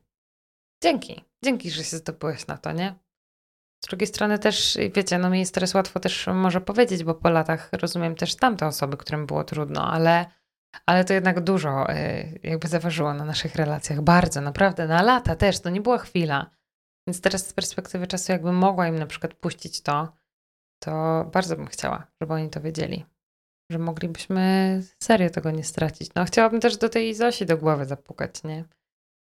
Dzięki. 0.84 1.26
Dzięki, 1.44 1.72
że 1.72 1.84
się 1.84 1.98
zdobyłeś 1.98 2.48
na 2.48 2.58
to, 2.58 2.72
nie? 2.72 2.96
Z 3.86 3.88
drugiej 3.88 4.08
strony 4.08 4.40
też, 4.40 4.78
wiecie, 4.96 5.18
no 5.18 5.30
mi 5.30 5.40
jest 5.40 5.54
teraz 5.54 5.74
łatwo 5.74 6.00
też 6.00 6.28
może 6.34 6.62
powiedzieć, 6.62 7.04
bo 7.04 7.16
po 7.16 7.30
latach 7.30 7.70
rozumiem 7.74 8.16
też 8.16 8.36
tamte 8.36 8.68
osoby, 8.68 8.98
którym 8.98 9.26
było 9.26 9.44
trudno, 9.44 9.92
ale, 9.92 10.26
ale 10.86 11.06
to 11.06 11.14
jednak 11.14 11.40
dużo 11.40 11.94
y, 11.94 12.40
jakby 12.44 12.68
zaważyło 12.68 13.14
na 13.14 13.26
naszych 13.26 13.56
relacjach. 13.56 14.02
Bardzo, 14.02 14.42
naprawdę, 14.42 14.88
na 14.88 15.02
lata 15.02 15.36
też, 15.36 15.60
to 15.60 15.70
nie 15.70 15.82
była 15.82 15.98
chwila. 15.98 16.50
Więc 17.08 17.22
teraz 17.22 17.48
z 17.48 17.54
perspektywy 17.54 18.08
czasu 18.08 18.32
jakbym 18.32 18.56
mogła 18.56 18.88
im 18.88 19.00
na 19.00 19.06
przykład 19.06 19.34
puścić 19.34 19.82
to, 19.82 20.14
to 20.84 21.26
bardzo 21.34 21.56
bym 21.56 21.68
chciała, 21.68 22.08
żeby 22.22 22.34
oni 22.34 22.50
to 22.50 22.62
wiedzieli. 22.62 23.06
Że 23.72 23.80
moglibyśmy 23.80 24.82
serio 25.04 25.30
tego 25.30 25.52
nie 25.52 25.64
stracić. 25.64 26.14
No 26.16 26.26
chciałabym 26.26 26.60
też 26.60 26.78
do 26.78 26.90
tej 26.90 27.16
Zosi 27.16 27.46
do 27.46 27.58
głowy 27.58 27.86
zapukać, 27.86 28.44
nie? 28.44 28.66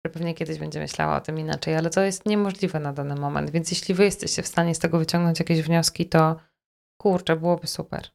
że 0.05 0.11
pewnie 0.13 0.33
kiedyś 0.33 0.59
będzie 0.59 0.79
myślała 0.79 1.17
o 1.17 1.21
tym 1.21 1.39
inaczej, 1.39 1.75
ale 1.75 1.89
to 1.89 2.01
jest 2.01 2.25
niemożliwe 2.25 2.79
na 2.79 2.93
dany 2.93 3.15
moment. 3.15 3.49
Więc 3.49 3.71
jeśli 3.71 3.95
wy 3.95 4.03
jesteście 4.03 4.43
w 4.43 4.47
stanie 4.47 4.75
z 4.75 4.79
tego 4.79 4.99
wyciągnąć 4.99 5.39
jakieś 5.39 5.61
wnioski, 5.61 6.05
to 6.05 6.39
kurczę, 7.01 7.35
byłoby 7.35 7.67
super. 7.67 8.07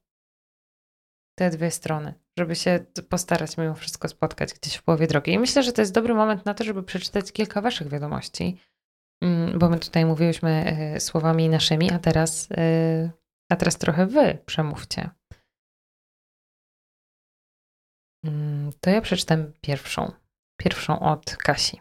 Te 1.39 1.51
dwie 1.51 1.71
strony, 1.71 2.15
żeby 2.39 2.57
się 2.57 2.85
postarać 3.09 3.59
mimo 3.59 3.75
wszystko 3.75 4.09
spotkać 4.09 4.55
gdzieś 4.55 4.75
w 4.75 4.83
połowie 4.83 5.07
drogi. 5.07 5.33
I 5.33 5.39
myślę, 5.39 5.63
że 5.63 5.73
to 5.73 5.83
jest 5.83 5.93
dobry 5.93 6.15
moment 6.15 6.45
na 6.45 6.55
to, 6.55 6.65
żeby 6.65 6.83
przeczytać 6.83 7.33
kilka 7.33 7.61
waszych 7.61 7.89
wiadomości, 7.89 8.61
bo 9.59 9.69
my 9.69 9.79
tutaj 9.79 10.05
mówiłyśmy 10.05 10.51
e, 10.51 11.01
słowami 11.01 11.49
naszymi, 11.49 11.93
a 11.93 11.99
teraz, 11.99 12.49
e, 12.51 13.11
a 13.49 13.57
teraz 13.57 13.79
trochę 13.79 14.07
wy 14.07 14.39
przemówcie. 14.47 15.11
Mm, 18.25 18.73
to 18.81 18.91
ja 18.91 19.01
przeczytam 19.01 19.53
pierwszą 19.61 20.13
pierwszą 20.57 21.01
od 21.01 21.37
Kasi. 21.37 21.81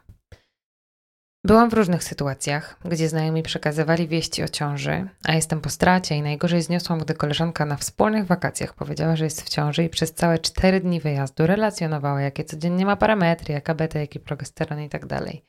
Byłam 1.45 1.69
w 1.69 1.73
różnych 1.73 2.03
sytuacjach, 2.03 2.79
gdzie 2.85 3.09
znajomi 3.09 3.43
przekazywali 3.43 4.07
wieści 4.07 4.43
o 4.43 4.47
ciąży, 4.47 5.07
a 5.23 5.33
jestem 5.33 5.61
po 5.61 5.69
stracie 5.69 6.15
i 6.15 6.21
najgorzej 6.21 6.61
zniosłam, 6.61 6.99
gdy 6.99 7.13
koleżanka 7.13 7.65
na 7.65 7.77
wspólnych 7.77 8.25
wakacjach 8.25 8.73
powiedziała, 8.73 9.15
że 9.15 9.23
jest 9.23 9.41
w 9.41 9.49
ciąży 9.49 9.83
i 9.83 9.89
przez 9.89 10.13
całe 10.13 10.39
cztery 10.39 10.81
dni 10.81 10.99
wyjazdu 10.99 11.47
relacjonowała, 11.47 12.21
jakie 12.21 12.43
codziennie 12.43 12.85
ma 12.85 12.95
parametry, 12.95 13.53
jaka 13.53 13.75
beta, 13.75 13.99
jaki 13.99 14.19
progesteron 14.19 14.89
tak 14.89 15.05
dalej. 15.05 15.45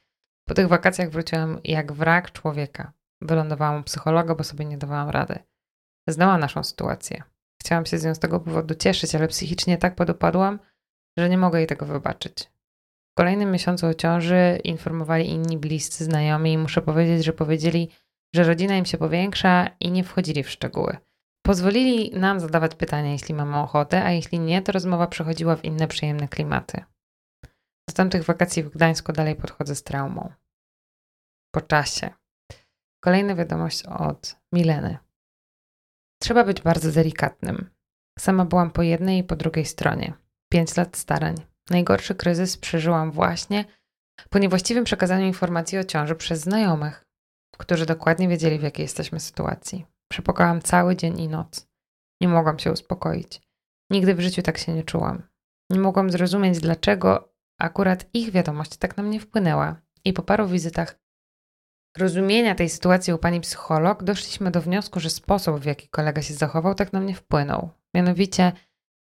Po 0.48 0.54
tych 0.54 0.68
wakacjach 0.68 1.10
wróciłam 1.10 1.60
jak 1.64 1.92
wrak 1.92 2.32
człowieka. 2.32 2.92
Wylądowałam 3.20 3.80
u 3.80 3.84
psychologa, 3.84 4.34
bo 4.34 4.44
sobie 4.44 4.64
nie 4.64 4.78
dawałam 4.78 5.10
rady. 5.10 5.38
Znała 6.08 6.38
naszą 6.38 6.64
sytuację. 6.64 7.22
Chciałam 7.60 7.86
się 7.86 7.98
z 7.98 8.04
nią 8.04 8.14
z 8.14 8.18
tego 8.18 8.40
powodu 8.40 8.74
cieszyć, 8.74 9.14
ale 9.14 9.28
psychicznie 9.28 9.78
tak 9.78 9.94
podupadłam, 9.94 10.58
że 11.18 11.28
nie 11.28 11.38
mogę 11.38 11.58
jej 11.58 11.66
tego 11.66 11.86
wybaczyć. 11.86 12.50
W 13.12 13.16
kolejnym 13.16 13.50
miesiącu 13.50 13.86
o 13.86 13.94
ciąży 13.94 14.60
informowali 14.64 15.30
inni 15.30 15.58
bliscy 15.58 16.04
znajomi 16.04 16.52
i 16.52 16.58
muszę 16.58 16.82
powiedzieć, 16.82 17.24
że 17.24 17.32
powiedzieli, 17.32 17.90
że 18.34 18.44
rodzina 18.44 18.76
im 18.76 18.84
się 18.84 18.98
powiększa 18.98 19.70
i 19.80 19.90
nie 19.90 20.04
wchodzili 20.04 20.42
w 20.42 20.50
szczegóły. 20.50 20.96
Pozwolili 21.46 22.18
nam 22.18 22.40
zadawać 22.40 22.74
pytania, 22.74 23.12
jeśli 23.12 23.34
mamy 23.34 23.58
ochotę, 23.58 24.04
a 24.04 24.10
jeśli 24.10 24.40
nie, 24.40 24.62
to 24.62 24.72
rozmowa 24.72 25.06
przechodziła 25.06 25.56
w 25.56 25.64
inne 25.64 25.88
przyjemne 25.88 26.28
klimaty. 26.28 26.84
Do 27.88 27.94
tamtych 27.94 28.24
wakacji 28.24 28.62
w 28.62 28.70
Gdańsku 28.70 29.12
dalej 29.12 29.36
podchodzę 29.36 29.74
z 29.74 29.82
traumą. 29.82 30.32
Po 31.54 31.60
czasie. 31.60 32.10
Kolejna 33.04 33.34
wiadomość 33.34 33.82
od 33.82 34.36
Mileny. 34.52 34.98
Trzeba 36.22 36.44
być 36.44 36.62
bardzo 36.62 36.92
delikatnym. 36.92 37.70
Sama 38.18 38.44
byłam 38.44 38.70
po 38.70 38.82
jednej 38.82 39.18
i 39.18 39.24
po 39.24 39.36
drugiej 39.36 39.64
stronie. 39.64 40.12
Pięć 40.52 40.76
lat 40.76 40.96
starań. 40.96 41.34
Najgorszy 41.70 42.14
kryzys 42.14 42.56
przeżyłam 42.56 43.10
właśnie 43.12 43.64
po 44.30 44.38
niewłaściwym 44.38 44.84
przekazaniu 44.84 45.26
informacji 45.26 45.78
o 45.78 45.84
ciąży 45.84 46.14
przez 46.14 46.40
znajomych. 46.40 47.04
którzy 47.58 47.86
dokładnie 47.86 48.28
wiedzieli, 48.28 48.58
w 48.58 48.62
jakiej 48.62 48.82
jesteśmy 48.82 49.20
sytuacji. 49.20 49.86
Przepłakałam 50.12 50.62
cały 50.62 50.96
dzień 50.96 51.20
i 51.20 51.28
noc. 51.28 51.68
Nie 52.20 52.28
mogłam 52.28 52.58
się 52.58 52.72
uspokoić. 52.72 53.42
Nigdy 53.90 54.14
w 54.14 54.20
życiu 54.20 54.42
tak 54.42 54.58
się 54.58 54.74
nie 54.74 54.82
czułam. 54.82 55.22
Nie 55.70 55.80
mogłam 55.80 56.10
zrozumieć, 56.10 56.60
dlaczego 56.60 57.33
akurat 57.58 58.14
ich 58.14 58.30
wiadomość 58.30 58.76
tak 58.76 58.96
na 58.96 59.02
mnie 59.02 59.20
wpłynęła. 59.20 59.76
I 60.04 60.12
po 60.12 60.22
paru 60.22 60.48
wizytach 60.48 60.98
rozumienia 61.96 62.54
tej 62.54 62.68
sytuacji 62.68 63.12
u 63.12 63.18
pani 63.18 63.40
psycholog 63.40 64.02
doszliśmy 64.02 64.50
do 64.50 64.60
wniosku, 64.60 65.00
że 65.00 65.10
sposób, 65.10 65.60
w 65.60 65.64
jaki 65.64 65.88
kolega 65.88 66.22
się 66.22 66.34
zachował, 66.34 66.74
tak 66.74 66.92
na 66.92 67.00
mnie 67.00 67.14
wpłynął. 67.14 67.70
Mianowicie, 67.94 68.52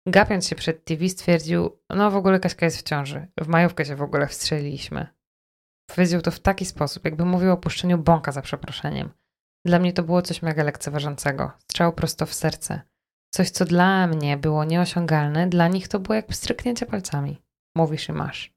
gapiąc 0.09 0.49
się 0.49 0.57
przed 0.57 0.85
TV, 0.85 1.09
stwierdził: 1.09 1.79
No, 1.91 2.11
w 2.11 2.17
ogóle 2.17 2.41
Kaśka 2.41 2.67
jest 2.67 2.79
w 2.79 2.83
ciąży. 2.83 3.27
W 3.41 3.49
majówkę 3.49 3.85
się 3.85 3.97
w 3.97 4.03
ogóle 4.03 4.27
wstrzeliliśmy. 4.27 5.07
Powiedział 5.95 6.23
to 6.23 6.31
w 6.31 6.41
taki 6.41 6.65
sposób, 6.65 7.05
jakby 7.05 7.25
mówił 7.25 7.53
o 7.53 7.57
puszczeniu 7.57 7.99
bąka 7.99 8.33
za 8.33 8.43
przeproszeniem. 8.43 9.11
Dla 9.65 9.79
mnie 9.79 9.93
to 9.93 10.03
było 10.03 10.23
coś 10.23 10.43
mega 10.43 10.65
lekceważącego. 10.65 11.53
Strzał 11.59 11.93
prosto 11.93 12.27
w 12.27 12.35
serce. 12.35 12.81
Coś, 13.35 13.51
co 13.51 13.65
dla 13.65 14.07
mnie 14.07 14.37
było 14.37 14.65
nieosiągalne, 14.65 15.49
dla 15.49 15.69
nich 15.69 15.89
to 15.89 16.01
było 16.01 16.15
jak 16.15 16.27
pstryknięcie 16.27 16.87
palcami. 16.87 17.43
Mówisz 17.77 18.09
i 18.09 18.13
masz. 18.13 18.57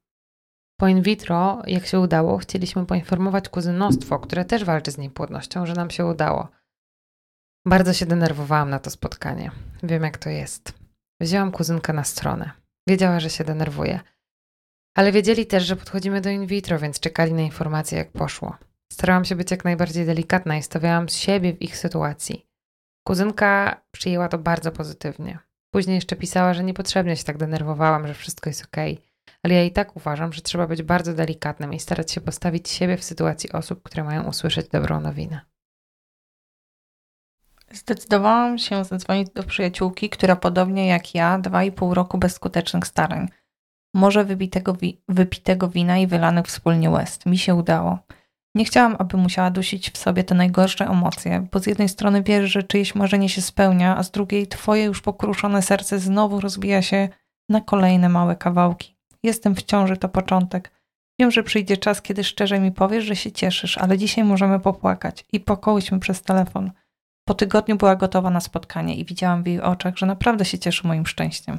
Po 0.78 0.88
in 0.88 1.02
vitro, 1.02 1.62
jak 1.66 1.86
się 1.86 2.00
udało, 2.00 2.38
chcieliśmy 2.38 2.86
poinformować 2.86 3.48
kuzynostwo, 3.48 4.18
które 4.18 4.44
też 4.44 4.64
walczy 4.64 4.90
z 4.90 4.98
niepłodnością, 4.98 5.66
że 5.66 5.74
nam 5.74 5.90
się 5.90 6.06
udało. 6.06 6.48
Bardzo 7.66 7.92
się 7.92 8.06
denerwowałam 8.06 8.70
na 8.70 8.78
to 8.78 8.90
spotkanie. 8.90 9.50
Wiem, 9.82 10.02
jak 10.02 10.18
to 10.18 10.30
jest. 10.30 10.72
Wzięłam 11.20 11.52
kuzynkę 11.52 11.92
na 11.92 12.04
stronę. 12.04 12.50
Wiedziała, 12.88 13.20
że 13.20 13.30
się 13.30 13.44
denerwuje. 13.44 14.00
Ale 14.96 15.12
wiedzieli 15.12 15.46
też, 15.46 15.64
że 15.64 15.76
podchodzimy 15.76 16.20
do 16.20 16.30
in 16.30 16.46
vitro, 16.46 16.78
więc 16.78 17.00
czekali 17.00 17.32
na 17.32 17.42
informacje, 17.42 17.98
jak 17.98 18.12
poszło. 18.12 18.56
Starałam 18.92 19.24
się 19.24 19.36
być 19.36 19.50
jak 19.50 19.64
najbardziej 19.64 20.06
delikatna 20.06 20.56
i 20.56 20.62
stawiałam 20.62 21.08
siebie 21.08 21.52
w 21.52 21.62
ich 21.62 21.76
sytuacji. 21.76 22.46
Kuzynka 23.06 23.80
przyjęła 23.90 24.28
to 24.28 24.38
bardzo 24.38 24.72
pozytywnie. 24.72 25.38
Później 25.74 25.94
jeszcze 25.94 26.16
pisała, 26.16 26.54
że 26.54 26.64
niepotrzebnie 26.64 27.16
się 27.16 27.24
tak 27.24 27.38
denerwowałam, 27.38 28.06
że 28.06 28.14
wszystko 28.14 28.50
jest 28.50 28.64
okej. 28.64 28.92
Okay 28.92 29.09
ale 29.42 29.54
ja 29.54 29.64
i 29.64 29.72
tak 29.72 29.96
uważam, 29.96 30.32
że 30.32 30.42
trzeba 30.42 30.66
być 30.66 30.82
bardzo 30.82 31.14
delikatnym 31.14 31.74
i 31.74 31.80
starać 31.80 32.12
się 32.12 32.20
postawić 32.20 32.68
siebie 32.68 32.96
w 32.96 33.04
sytuacji 33.04 33.52
osób, 33.52 33.82
które 33.82 34.04
mają 34.04 34.24
usłyszeć 34.24 34.68
dobrą 34.68 35.00
nowinę. 35.00 35.40
Zdecydowałam 37.72 38.58
się 38.58 38.84
zadzwonić 38.84 39.30
do 39.30 39.42
przyjaciółki, 39.42 40.10
która 40.10 40.36
podobnie 40.36 40.86
jak 40.86 41.14
ja, 41.14 41.38
dwa 41.38 41.64
i 41.64 41.72
pół 41.72 41.94
roku 41.94 42.18
bezskutecznych 42.18 42.86
starań. 42.86 43.28
Może 43.94 44.24
wybitego 44.24 44.74
wi 44.74 45.02
wypitego 45.08 45.68
wina 45.68 45.98
i 45.98 46.06
wylanych 46.06 46.46
wspólnie 46.46 46.90
łez. 46.90 47.26
Mi 47.26 47.38
się 47.38 47.54
udało. 47.54 47.98
Nie 48.54 48.64
chciałam, 48.64 48.96
aby 48.98 49.16
musiała 49.16 49.50
dusić 49.50 49.90
w 49.90 49.98
sobie 49.98 50.24
te 50.24 50.34
najgorsze 50.34 50.86
emocje, 50.86 51.46
bo 51.52 51.58
z 51.58 51.66
jednej 51.66 51.88
strony 51.88 52.22
wiesz, 52.22 52.50
że 52.50 52.62
czyjeś 52.62 52.94
marzenie 52.94 53.28
się 53.28 53.42
spełnia, 53.42 53.96
a 53.96 54.02
z 54.02 54.10
drugiej 54.10 54.46
twoje 54.46 54.84
już 54.84 55.02
pokruszone 55.02 55.62
serce 55.62 55.98
znowu 55.98 56.40
rozbija 56.40 56.82
się 56.82 57.08
na 57.48 57.60
kolejne 57.60 58.08
małe 58.08 58.36
kawałki. 58.36 58.99
Jestem 59.22 59.54
w 59.54 59.62
ciąży, 59.62 59.96
to 59.96 60.08
początek. 60.08 60.72
Wiem, 61.18 61.30
że 61.30 61.42
przyjdzie 61.42 61.76
czas, 61.76 62.02
kiedy 62.02 62.24
szczerze 62.24 62.60
mi 62.60 62.72
powiesz, 62.72 63.04
że 63.04 63.16
się 63.16 63.32
cieszysz, 63.32 63.78
ale 63.78 63.98
dzisiaj 63.98 64.24
możemy 64.24 64.60
popłakać. 64.60 65.24
I 65.32 65.40
pokołyśmy 65.40 66.00
przez 66.00 66.22
telefon. 66.22 66.72
Po 67.28 67.34
tygodniu 67.34 67.76
była 67.76 67.96
gotowa 67.96 68.30
na 68.30 68.40
spotkanie 68.40 68.96
i 68.96 69.04
widziałam 69.04 69.42
w 69.42 69.46
jej 69.46 69.60
oczach, 69.60 69.96
że 69.96 70.06
naprawdę 70.06 70.44
się 70.44 70.58
cieszy 70.58 70.86
moim 70.86 71.06
szczęściem. 71.06 71.58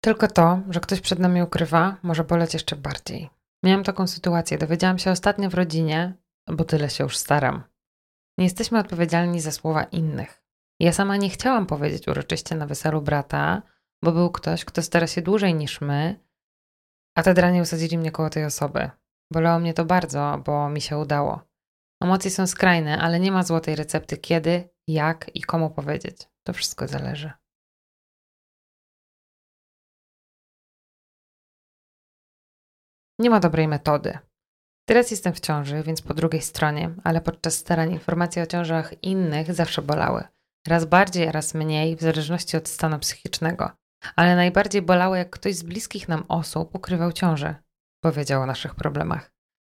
Tylko 0.00 0.28
to, 0.28 0.60
że 0.70 0.80
ktoś 0.80 1.00
przed 1.00 1.18
nami 1.18 1.42
ukrywa, 1.42 1.96
może 2.02 2.24
boleć 2.24 2.54
jeszcze 2.54 2.76
bardziej. 2.76 3.30
Miałam 3.64 3.84
taką 3.84 4.06
sytuację, 4.06 4.58
dowiedziałam 4.58 4.98
się 4.98 5.10
ostatnio 5.10 5.50
w 5.50 5.54
rodzinie, 5.54 6.14
bo 6.46 6.64
tyle 6.64 6.90
się 6.90 7.04
już 7.04 7.16
staram. 7.16 7.62
Nie 8.38 8.44
jesteśmy 8.44 8.78
odpowiedzialni 8.78 9.40
za 9.40 9.52
słowa 9.52 9.84
innych. 9.84 10.47
Ja 10.80 10.92
sama 10.92 11.16
nie 11.16 11.30
chciałam 11.30 11.66
powiedzieć 11.66 12.08
uroczyście 12.08 12.54
na 12.54 12.66
weselu 12.66 13.02
brata, 13.02 13.62
bo 14.02 14.12
był 14.12 14.30
ktoś, 14.30 14.64
kto 14.64 14.82
stara 14.82 15.06
się 15.06 15.22
dłużej 15.22 15.54
niż 15.54 15.80
my, 15.80 16.20
a 17.16 17.22
te 17.22 17.34
dranie 17.34 17.62
usadzili 17.62 17.98
mnie 17.98 18.10
koło 18.10 18.30
tej 18.30 18.44
osoby. 18.44 18.90
Bolało 19.32 19.60
mnie 19.60 19.74
to 19.74 19.84
bardzo, 19.84 20.42
bo 20.44 20.68
mi 20.68 20.80
się 20.80 20.98
udało. 20.98 21.40
Emocje 22.02 22.30
są 22.30 22.46
skrajne, 22.46 22.98
ale 22.98 23.20
nie 23.20 23.32
ma 23.32 23.42
złotej 23.42 23.76
recepty 23.76 24.16
kiedy, 24.16 24.68
jak 24.88 25.36
i 25.36 25.40
komu 25.40 25.70
powiedzieć. 25.70 26.28
To 26.46 26.52
wszystko 26.52 26.88
zależy. 26.88 27.32
Nie 33.18 33.30
ma 33.30 33.40
dobrej 33.40 33.68
metody. 33.68 34.18
Teraz 34.88 35.10
jestem 35.10 35.34
w 35.34 35.40
ciąży, 35.40 35.82
więc 35.82 36.02
po 36.02 36.14
drugiej 36.14 36.42
stronie, 36.42 36.94
ale 37.04 37.20
podczas 37.20 37.54
starań 37.54 37.92
informacje 37.92 38.42
o 38.42 38.46
ciążach 38.46 39.04
innych 39.04 39.54
zawsze 39.54 39.82
bolały. 39.82 40.37
Raz 40.68 40.84
bardziej, 40.84 41.32
raz 41.32 41.54
mniej, 41.54 41.96
w 41.96 42.00
zależności 42.00 42.56
od 42.56 42.68
stanu 42.68 42.98
psychicznego. 42.98 43.70
Ale 44.16 44.36
najbardziej 44.36 44.82
bolało, 44.82 45.16
jak 45.16 45.30
ktoś 45.30 45.54
z 45.54 45.62
bliskich 45.62 46.08
nam 46.08 46.24
osób 46.28 46.74
ukrywał 46.74 47.12
ciążę, 47.12 47.54
powiedział 48.04 48.42
o 48.42 48.46
naszych 48.46 48.74
problemach. 48.74 49.32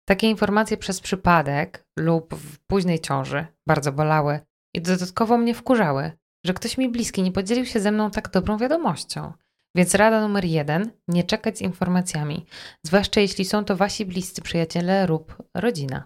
Takie 0.08 0.30
informacje 0.30 0.78
przez 0.78 1.02
przypadek 1.02 1.86
lub 2.00 2.36
w 2.36 2.60
późnej 2.60 3.00
ciąży 3.00 3.46
bardzo 3.68 3.92
bolały 3.92 4.40
i 4.76 4.82
dodatkowo 4.82 5.38
mnie 5.38 5.54
wkurzały, 5.54 6.12
że 6.46 6.54
ktoś 6.54 6.78
mi 6.78 6.90
bliski 6.90 7.24
nie 7.24 7.32
podzielił 7.32 7.66
się 7.66 7.80
ze 7.80 7.92
mną 7.92 8.12
tak 8.12 8.30
dobrą 8.30 8.58
wiadomością. 8.58 9.34
Więc 9.76 9.96
rada 9.96 10.22
numer 10.22 10.46
jeden: 10.46 10.92
nie 11.08 11.24
czekać 11.24 11.58
z 11.58 11.62
informacjami, 11.62 12.46
zwłaszcza 12.86 13.22
jeśli 13.22 13.46
są 13.46 13.66
to 13.66 13.76
wasi 13.76 14.06
bliscy 14.06 14.42
przyjaciele 14.42 15.08
lub 15.08 15.44
rodzina. 15.54 16.04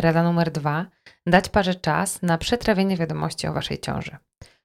Rada 0.00 0.22
numer 0.22 0.50
dwa: 0.50 0.86
dać 1.30 1.48
parze 1.48 1.74
czas 1.74 2.22
na 2.22 2.38
przetrawienie 2.38 2.96
wiadomości 2.96 3.46
o 3.46 3.52
waszej 3.52 3.78
ciąży. 3.78 4.16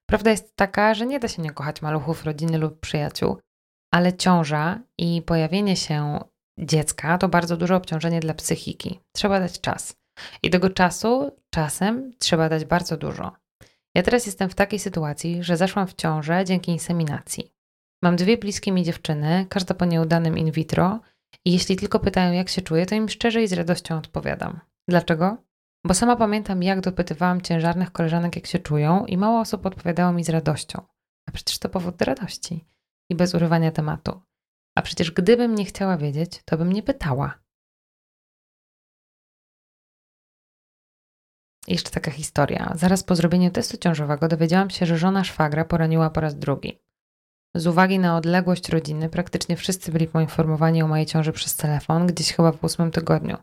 Prawda 0.10 0.32
jest 0.32 0.56
taka, 0.56 0.94
że 0.94 1.06
nie 1.06 1.20
da 1.20 1.28
się 1.28 1.42
nie 1.42 1.52
kochać 1.52 1.82
maluchów 1.82 2.26
rodziny 2.26 2.58
lub 2.58 2.80
przyjaciół, 2.80 3.38
ale 3.94 4.14
ciąża 4.14 4.80
i 4.98 5.22
pojawienie 5.22 5.76
się 5.76 6.20
dziecka 6.60 7.18
to 7.18 7.30
bardzo 7.30 7.58
duże 7.58 7.76
obciążenie 7.76 8.20
dla 8.20 8.34
psychiki. 8.34 9.00
Trzeba 9.16 9.40
dać 9.40 9.62
czas. 9.62 9.96
I 10.44 10.50
tego 10.50 10.70
czasu 10.70 11.32
czasem 11.50 12.12
trzeba 12.20 12.50
dać 12.50 12.66
bardzo 12.66 12.98
dużo. 12.98 13.32
Ja 13.96 14.04
teraz 14.04 14.26
jestem 14.26 14.50
w 14.50 14.56
takiej 14.56 14.80
sytuacji, 14.80 15.44
że 15.44 15.58
zaszłam 15.58 15.88
w 15.88 15.94
ciążę 15.94 16.46
dzięki 16.46 16.72
inseminacji. 16.72 17.52
Mam 18.04 18.16
dwie 18.16 18.38
bliskie 18.38 18.72
mi 18.72 18.84
dziewczyny, 18.84 19.46
każda 19.50 19.74
po 19.74 19.86
nieudanym 19.86 20.38
in 20.38 20.52
vitro, 20.52 21.00
i 21.46 21.54
jeśli 21.54 21.76
tylko 21.76 22.00
pytają, 22.00 22.34
jak 22.34 22.50
się 22.50 22.62
czuję, 22.62 22.86
to 22.86 22.96
im 22.96 23.10
szczerze 23.10 23.44
i 23.44 23.48
z 23.48 23.54
radością 23.54 23.98
odpowiadam. 23.98 24.60
Dlaczego? 24.90 25.38
Bo 25.86 25.94
sama 25.94 26.16
pamiętam, 26.16 26.64
jak 26.64 26.82
dopytywałam 26.82 27.42
ciężarnych 27.42 27.92
koleżanek, 27.92 28.36
jak 28.36 28.48
się 28.48 28.60
czują, 28.60 29.06
i 29.06 29.18
mało 29.18 29.40
osób 29.40 29.66
odpowiadało 29.66 30.14
mi 30.14 30.24
z 30.24 30.30
radością. 30.30 30.82
A 31.30 31.32
przecież 31.32 31.60
to 31.60 31.70
powód 31.70 31.96
do 31.96 32.06
radości 32.06 32.66
i 33.10 33.16
bez 33.16 33.34
urywania 33.34 33.72
tematu. 33.72 34.22
A 34.76 34.82
przecież 34.82 35.12
gdybym 35.12 35.56
nie 35.56 35.66
chciała 35.66 35.98
wiedzieć, 35.98 36.42
to 36.46 36.58
bym 36.58 36.74
nie 36.74 36.84
pytała. 36.84 37.40
Jeszcze 41.68 41.90
taka 41.90 42.12
historia. 42.12 42.74
Zaraz 42.76 43.04
po 43.04 43.16
zrobieniu 43.16 43.52
testu 43.52 43.78
ciążowego 43.78 44.28
dowiedziałam 44.28 44.70
się, 44.70 44.86
że 44.86 44.98
żona 44.98 45.24
szwagra 45.24 45.66
poraniła 45.66 46.10
po 46.10 46.22
raz 46.22 46.40
drugi. 46.40 46.80
Z 47.56 47.68
uwagi 47.68 48.00
na 48.00 48.18
odległość 48.18 48.70
rodziny, 48.70 49.10
praktycznie 49.10 49.58
wszyscy 49.58 49.92
byli 49.92 50.08
poinformowani 50.08 50.84
o 50.84 50.88
mojej 50.88 51.06
ciąży 51.06 51.32
przez 51.32 51.56
telefon, 51.56 52.08
gdzieś 52.08 52.34
chyba 52.34 52.52
w 52.52 52.64
ósmym 52.64 52.92
tygodniu. 52.92 53.38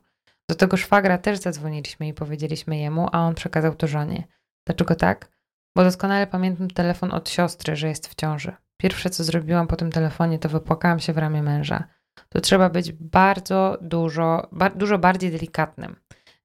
Do 0.50 0.54
tego 0.56 0.76
szwagra 0.76 1.18
też 1.18 1.38
zadzwoniliśmy 1.38 2.08
i 2.08 2.14
powiedzieliśmy 2.14 2.76
jemu, 2.76 3.08
a 3.12 3.20
on 3.20 3.34
przekazał 3.34 3.74
to 3.74 3.86
żonie. 3.86 4.28
Dlaczego 4.66 4.94
tak? 4.94 5.28
Bo 5.76 5.84
doskonale 5.84 6.26
pamiętam 6.26 6.70
telefon 6.70 7.12
od 7.12 7.28
siostry, 7.28 7.76
że 7.76 7.88
jest 7.88 8.08
w 8.08 8.14
ciąży. 8.14 8.52
Pierwsze, 8.76 9.10
co 9.10 9.24
zrobiłam 9.24 9.66
po 9.66 9.76
tym 9.76 9.92
telefonie, 9.92 10.38
to 10.38 10.48
wypłakałam 10.48 11.00
się 11.00 11.12
w 11.12 11.18
ramię 11.18 11.42
męża. 11.42 11.88
Tu 12.28 12.40
trzeba 12.40 12.70
być 12.70 12.92
bardzo 12.92 13.78
dużo, 13.80 14.50
dużo 14.74 14.98
bardziej 14.98 15.30
delikatnym. 15.30 15.96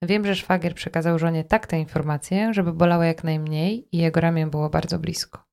Wiem, 0.02 0.26
że 0.26 0.36
szwagier 0.36 0.76
przekazał 0.76 1.20
żonie 1.20 1.44
tak 1.44 1.68
tę 1.68 1.80
informację, 1.80 2.54
żeby 2.54 2.74
bolała 2.74 3.06
jak 3.06 3.24
najmniej 3.24 3.88
i 3.92 3.98
jego 3.98 4.22
ramię 4.22 4.48
było 4.48 4.70
bardzo 4.70 5.00
blisko. 5.00 5.44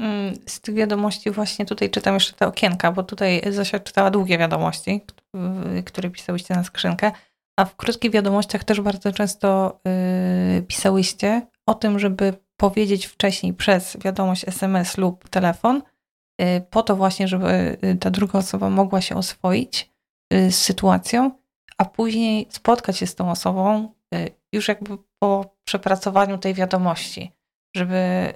Mm, 0.00 0.34
z 0.46 0.60
tych 0.60 0.74
wiadomości 0.74 1.30
właśnie 1.30 1.66
tutaj 1.66 1.90
czytam 1.90 2.14
jeszcze 2.14 2.32
te 2.32 2.46
okienka, 2.46 2.92
bo 2.92 3.02
tutaj 3.02 3.42
Zosia 3.50 3.80
czytała 3.80 4.10
długie 4.10 4.38
wiadomości, 4.38 5.04
które 5.86 6.10
pisałyście 6.10 6.54
na 6.54 6.64
skrzynkę, 6.64 7.12
a 7.56 7.64
w 7.64 7.76
krótkich 7.76 8.10
wiadomościach 8.10 8.64
też 8.64 8.80
bardzo 8.80 9.12
często 9.12 9.80
yy, 10.54 10.62
pisałyście 10.62 11.46
o 11.66 11.74
tym, 11.74 11.98
żeby 11.98 12.34
powiedzieć 12.56 13.06
wcześniej 13.06 13.54
przez 13.54 13.96
wiadomość 14.04 14.48
SMS 14.48 14.98
lub 14.98 15.28
telefon, 15.28 15.82
yy, 16.38 16.60
po 16.70 16.82
to 16.82 16.96
właśnie, 16.96 17.28
żeby 17.28 17.78
y, 17.84 17.96
ta 18.00 18.10
druga 18.10 18.38
osoba 18.38 18.70
mogła 18.70 19.00
się 19.00 19.16
oswoić 19.16 19.90
yy, 20.32 20.52
z 20.52 20.58
sytuacją, 20.58 21.30
a 21.78 21.84
później 21.84 22.46
spotkać 22.50 22.98
się 22.98 23.06
z 23.06 23.14
tą 23.14 23.30
osobą 23.30 23.92
y, 24.14 24.30
już 24.52 24.68
jakby 24.68 24.98
po 25.18 25.54
przepracowaniu 25.64 26.38
tej 26.38 26.54
wiadomości, 26.54 27.32
żeby 27.76 28.32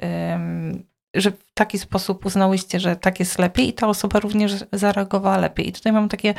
że 1.14 1.30
w 1.30 1.44
taki 1.54 1.78
sposób 1.78 2.26
uznałyście, 2.26 2.80
że 2.80 2.96
tak 2.96 3.20
jest 3.20 3.38
lepiej 3.38 3.68
i 3.68 3.72
ta 3.72 3.88
osoba 3.88 4.20
również 4.20 4.64
zareagowała 4.72 5.38
lepiej. 5.38 5.68
I 5.68 5.72
tutaj 5.72 5.92
mam 5.92 6.08
takie 6.08 6.34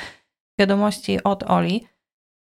wiadomości 0.59 1.23
od 1.23 1.43
Oli. 1.43 1.87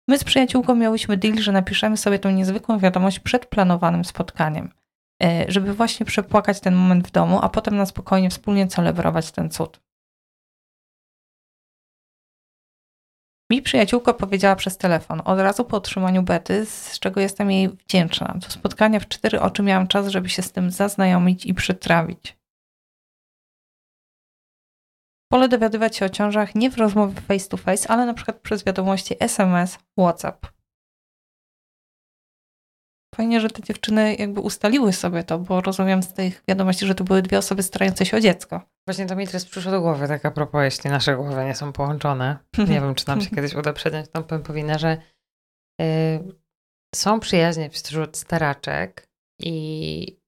My 0.08 0.18
z 0.18 0.24
przyjaciółką 0.24 0.76
miałyśmy 0.76 1.18
deal, 1.18 1.38
że 1.38 1.52
napiszemy 1.52 1.98
sobie 1.98 2.20
tą 2.20 2.32
niezwykłą 2.32 2.80
wiadomość 2.80 3.20
przed 3.20 3.46
planowanym 3.46 4.06
spotkaniem, 4.06 4.74
e, 5.24 5.46
żeby 5.48 5.74
właśnie 5.74 6.06
przepłakać 6.06 6.60
ten 6.60 6.76
moment 6.76 7.08
w 7.08 7.12
domu, 7.12 7.40
a 7.42 7.50
potem 7.50 7.76
na 7.76 7.86
spokojnie 7.86 8.30
wspólnie 8.30 8.68
celebrować 8.68 9.32
ten 9.32 9.50
cud. 9.50 9.82
Mi 13.52 13.62
przyjaciółka 13.62 14.14
powiedziała 14.14 14.56
przez 14.56 14.78
telefon, 14.78 15.22
od 15.26 15.40
razu 15.40 15.66
po 15.66 15.78
otrzymaniu 15.78 16.24
bety, 16.24 16.66
z 16.66 17.00
czego 17.00 17.22
jestem 17.22 17.52
jej 17.52 17.70
wdzięczna. 17.70 18.36
Do 18.36 18.50
spotkania 18.50 19.00
w 19.00 19.08
cztery 19.08 19.42
oczy 19.42 19.64
miałam 19.64 19.88
czas, 19.88 20.08
żeby 20.08 20.30
się 20.30 20.42
z 20.42 20.52
tym 20.52 20.72
zaznajomić 20.72 21.46
i 21.46 21.54
przytrawić. 21.54 22.41
Wolę 25.32 25.50
dowiadywać 25.50 25.96
się 25.96 26.06
o 26.06 26.10
ciążach 26.10 26.56
nie 26.56 26.72
w 26.72 26.78
rozmowie 26.78 27.22
face 27.22 27.50
to 27.50 27.58
face, 27.58 27.90
ale 27.90 28.06
na 28.06 28.14
przykład 28.14 28.40
przez 28.40 28.64
wiadomości 28.64 29.16
SMS, 29.20 29.78
WhatsApp. 30.00 30.48
Fajnie, 33.16 33.42
że 33.42 33.50
te 33.50 33.64
dziewczyny 33.64 34.16
jakby 34.16 34.42
ustaliły 34.42 34.94
sobie 34.94 35.24
to, 35.24 35.40
bo 35.40 35.62
rozumiem 35.62 36.04
z 36.04 36.14
tych 36.14 36.44
wiadomości, 36.48 36.86
że 36.86 36.96
to 36.96 37.04
były 37.04 37.22
dwie 37.22 37.38
osoby 37.38 37.64
starające 37.64 38.06
się 38.06 38.18
o 38.18 38.20
dziecko. 38.20 38.62
Właśnie 38.88 39.06
to 39.06 39.16
mi 39.16 39.28
teraz 39.28 39.46
przyszło 39.46 39.72
do 39.72 39.82
głowy, 39.82 40.08
tak 40.08 40.26
a 40.26 40.32
propos, 40.32 40.64
jeśli 40.64 40.90
nasze 40.90 41.16
głowy 41.16 41.46
nie 41.46 41.56
są 41.56 41.74
połączone. 41.74 42.38
Nie 42.58 42.82
wiem, 42.82 42.96
czy 42.96 43.08
nam 43.08 43.22
się 43.22 43.30
kiedyś 43.36 43.56
uda 43.56 43.74
przedziać 43.74 44.10
tą 44.10 44.24
pępowinę, 44.24 44.80
że 44.80 44.98
y, 45.82 45.86
są 46.96 47.20
przyjaźnie 47.20 47.70
wśród 47.70 48.18
staraczek 48.18 49.08
i 49.40 50.21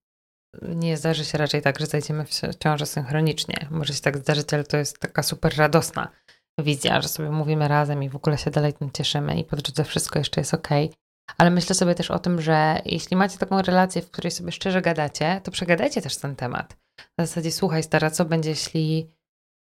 nie 0.61 0.97
zdarzy 0.97 1.25
się 1.25 1.37
raczej 1.37 1.61
tak, 1.61 1.79
że 1.79 1.85
zajdziemy 1.85 2.25
w 2.25 2.55
ciążę 2.59 2.85
synchronicznie. 2.85 3.67
Może 3.71 3.93
się 3.93 4.01
tak 4.01 4.17
zdarzyć, 4.17 4.53
ale 4.53 4.63
to 4.63 4.77
jest 4.77 4.99
taka 4.99 5.23
super 5.23 5.57
radosna 5.57 6.11
wizja, 6.59 7.01
że 7.01 7.07
sobie 7.07 7.29
mówimy 7.29 7.67
razem 7.67 8.03
i 8.03 8.09
w 8.09 8.15
ogóle 8.15 8.37
się 8.37 8.51
dalej 8.51 8.73
tym 8.73 8.91
cieszymy 8.91 9.39
i 9.39 9.43
po 9.43 9.55
drodze 9.55 9.83
wszystko 9.83 10.19
jeszcze 10.19 10.41
jest 10.41 10.53
ok. 10.53 10.67
Ale 11.37 11.49
myślę 11.49 11.75
sobie 11.75 11.95
też 11.95 12.11
o 12.11 12.19
tym, 12.19 12.41
że 12.41 12.81
jeśli 12.85 13.17
macie 13.17 13.37
taką 13.37 13.61
relację, 13.61 14.01
w 14.01 14.11
której 14.11 14.31
sobie 14.31 14.51
szczerze 14.51 14.81
gadacie, 14.81 15.41
to 15.43 15.51
przegadajcie 15.51 16.01
też 16.01 16.17
ten 16.17 16.35
temat. 16.35 16.77
Na 17.17 17.25
zasadzie 17.25 17.51
słuchaj 17.51 17.83
stara, 17.83 18.11
co 18.11 18.25
będzie, 18.25 18.49
jeśli 18.49 19.09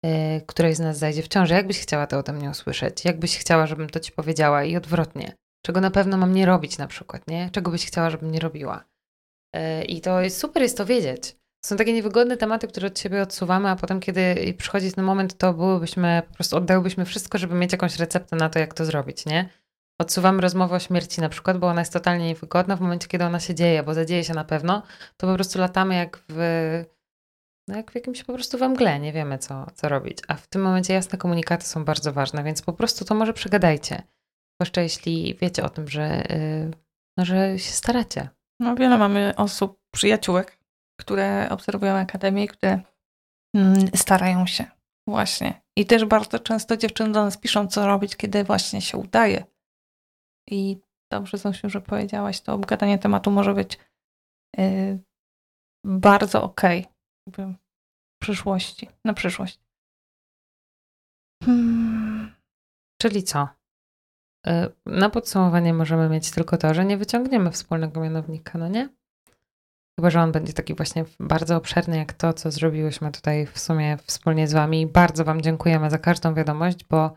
yy, 0.04 0.10
któraś 0.46 0.76
z 0.76 0.80
nas 0.80 0.98
zajdzie 0.98 1.22
w 1.22 1.28
ciąży? 1.28 1.54
Jak 1.54 1.66
byś 1.66 1.80
chciała 1.80 2.06
to 2.06 2.18
ode 2.18 2.32
mnie 2.32 2.50
usłyszeć? 2.50 3.04
Jak 3.04 3.18
byś 3.18 3.38
chciała, 3.38 3.66
żebym 3.66 3.90
to 3.90 4.00
ci 4.00 4.12
powiedziała 4.12 4.64
i 4.64 4.76
odwrotnie? 4.76 5.32
Czego 5.66 5.80
na 5.80 5.90
pewno 5.90 6.16
mam 6.16 6.32
nie 6.32 6.46
robić 6.46 6.78
na 6.78 6.86
przykład, 6.86 7.28
nie? 7.28 7.50
Czego 7.50 7.70
byś 7.70 7.86
chciała, 7.86 8.10
żebym 8.10 8.30
nie 8.30 8.40
robiła? 8.40 8.84
Yy, 9.54 9.84
I 9.84 10.00
to 10.00 10.20
jest 10.20 10.38
super 10.38 10.62
jest 10.62 10.76
to 10.76 10.86
wiedzieć. 10.86 11.36
Są 11.64 11.76
takie 11.76 11.92
niewygodne 11.92 12.36
tematy, 12.36 12.68
które 12.68 12.86
od 12.86 12.98
siebie 12.98 13.22
odsuwamy, 13.22 13.68
a 13.68 13.76
potem, 13.76 14.00
kiedy 14.00 14.54
przychodzi 14.58 14.92
ten 14.92 15.04
moment, 15.04 15.38
to 15.38 15.54
byłybyśmy, 15.54 16.22
po 16.28 16.34
prostu 16.34 16.56
oddałybyśmy 16.56 17.04
wszystko, 17.04 17.38
żeby 17.38 17.54
mieć 17.54 17.72
jakąś 17.72 17.98
receptę 17.98 18.36
na 18.36 18.48
to, 18.48 18.58
jak 18.58 18.74
to 18.74 18.84
zrobić, 18.84 19.26
nie? 19.26 19.48
odsuwamy 20.00 20.40
rozmowę 20.40 20.76
o 20.76 20.78
śmierci 20.78 21.20
na 21.20 21.28
przykład, 21.28 21.58
bo 21.58 21.66
ona 21.66 21.80
jest 21.80 21.92
totalnie 21.92 22.26
niewygodna 22.26 22.76
w 22.76 22.80
momencie, 22.80 23.08
kiedy 23.08 23.24
ona 23.24 23.40
się 23.40 23.54
dzieje, 23.54 23.82
bo 23.82 23.94
zadzieje 23.94 24.24
się 24.24 24.34
na 24.34 24.44
pewno, 24.44 24.82
to 25.16 25.26
po 25.26 25.34
prostu 25.34 25.58
latamy 25.58 25.94
jak 25.94 26.22
w, 26.28 26.38
no 27.68 27.76
jak 27.76 27.90
w 27.90 27.94
jakimś 27.94 28.24
po 28.24 28.32
prostu 28.32 28.58
we 28.58 28.68
mgle, 28.68 29.00
nie 29.00 29.12
wiemy 29.12 29.38
co, 29.38 29.66
co 29.74 29.88
robić. 29.88 30.18
A 30.28 30.34
w 30.34 30.46
tym 30.46 30.62
momencie 30.62 30.94
jasne 30.94 31.18
komunikaty 31.18 31.66
są 31.66 31.84
bardzo 31.84 32.12
ważne, 32.12 32.44
więc 32.44 32.62
po 32.62 32.72
prostu 32.72 33.04
to 33.04 33.14
może 33.14 33.32
przegadajcie. 33.32 34.02
Zwłaszcza 34.58 34.80
jeśli 34.80 35.38
wiecie 35.40 35.64
o 35.64 35.68
tym, 35.68 35.88
że, 35.88 36.24
yy, 36.30 36.70
no, 37.16 37.24
że 37.24 37.58
się 37.58 37.72
staracie. 37.72 38.28
No 38.60 38.74
wiele 38.74 38.98
mamy 38.98 39.36
osób, 39.36 39.80
przyjaciółek, 39.94 40.58
które 41.00 41.48
obserwują 41.50 41.94
Akademię, 41.94 42.48
które 42.48 42.80
mm, 43.56 43.88
starają 43.94 44.46
się 44.46 44.64
właśnie. 45.08 45.62
I 45.76 45.86
też 45.86 46.04
bardzo 46.04 46.38
często 46.38 46.76
dziewczyny 46.76 47.12
do 47.12 47.24
nas 47.24 47.38
piszą, 47.38 47.68
co 47.68 47.86
robić, 47.86 48.16
kiedy 48.16 48.44
właśnie 48.44 48.82
się 48.82 48.98
udaje 48.98 49.44
i 50.50 50.80
dobrze 51.12 51.38
zresztą, 51.38 51.68
że 51.68 51.80
powiedziałaś, 51.80 52.40
to 52.40 52.54
obgadanie 52.54 52.98
tematu 52.98 53.30
może 53.30 53.54
być 53.54 53.78
yy, 54.56 54.98
bardzo 55.84 56.42
okej 56.42 56.86
okay, 57.28 57.46
w 57.46 57.54
przyszłości, 58.22 58.88
na 59.04 59.14
przyszłość. 59.14 59.60
Hmm. 61.44 62.34
Czyli 63.02 63.22
co? 63.22 63.57
Y, 64.46 64.50
na 64.86 65.10
podsumowanie 65.10 65.74
możemy 65.74 66.08
mieć 66.08 66.30
tylko 66.30 66.56
to, 66.56 66.74
że 66.74 66.84
nie 66.84 66.96
wyciągniemy 66.96 67.50
wspólnego 67.50 68.00
mianownika, 68.00 68.58
no 68.58 68.68
nie? 68.68 68.88
Chyba, 69.98 70.10
że 70.10 70.20
on 70.20 70.32
będzie 70.32 70.52
taki 70.52 70.74
właśnie 70.74 71.04
bardzo 71.20 71.56
obszerny, 71.56 71.96
jak 71.96 72.12
to, 72.12 72.32
co 72.32 72.50
zrobiłyśmy 72.50 73.12
tutaj 73.12 73.46
w 73.46 73.58
sumie 73.58 73.96
wspólnie 74.04 74.48
z 74.48 74.52
Wami. 74.52 74.86
Bardzo 74.86 75.24
Wam 75.24 75.40
dziękujemy 75.40 75.90
za 75.90 75.98
każdą 75.98 76.34
wiadomość, 76.34 76.84
bo 76.84 77.14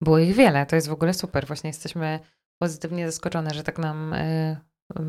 było 0.00 0.18
ich 0.18 0.34
wiele. 0.34 0.66
To 0.66 0.76
jest 0.76 0.88
w 0.88 0.92
ogóle 0.92 1.14
super. 1.14 1.46
Właśnie 1.46 1.68
jesteśmy 1.68 2.20
pozytywnie 2.58 3.06
zaskoczone, 3.06 3.54
że 3.54 3.62
tak 3.62 3.78
nam 3.78 4.12
y, 4.12 4.56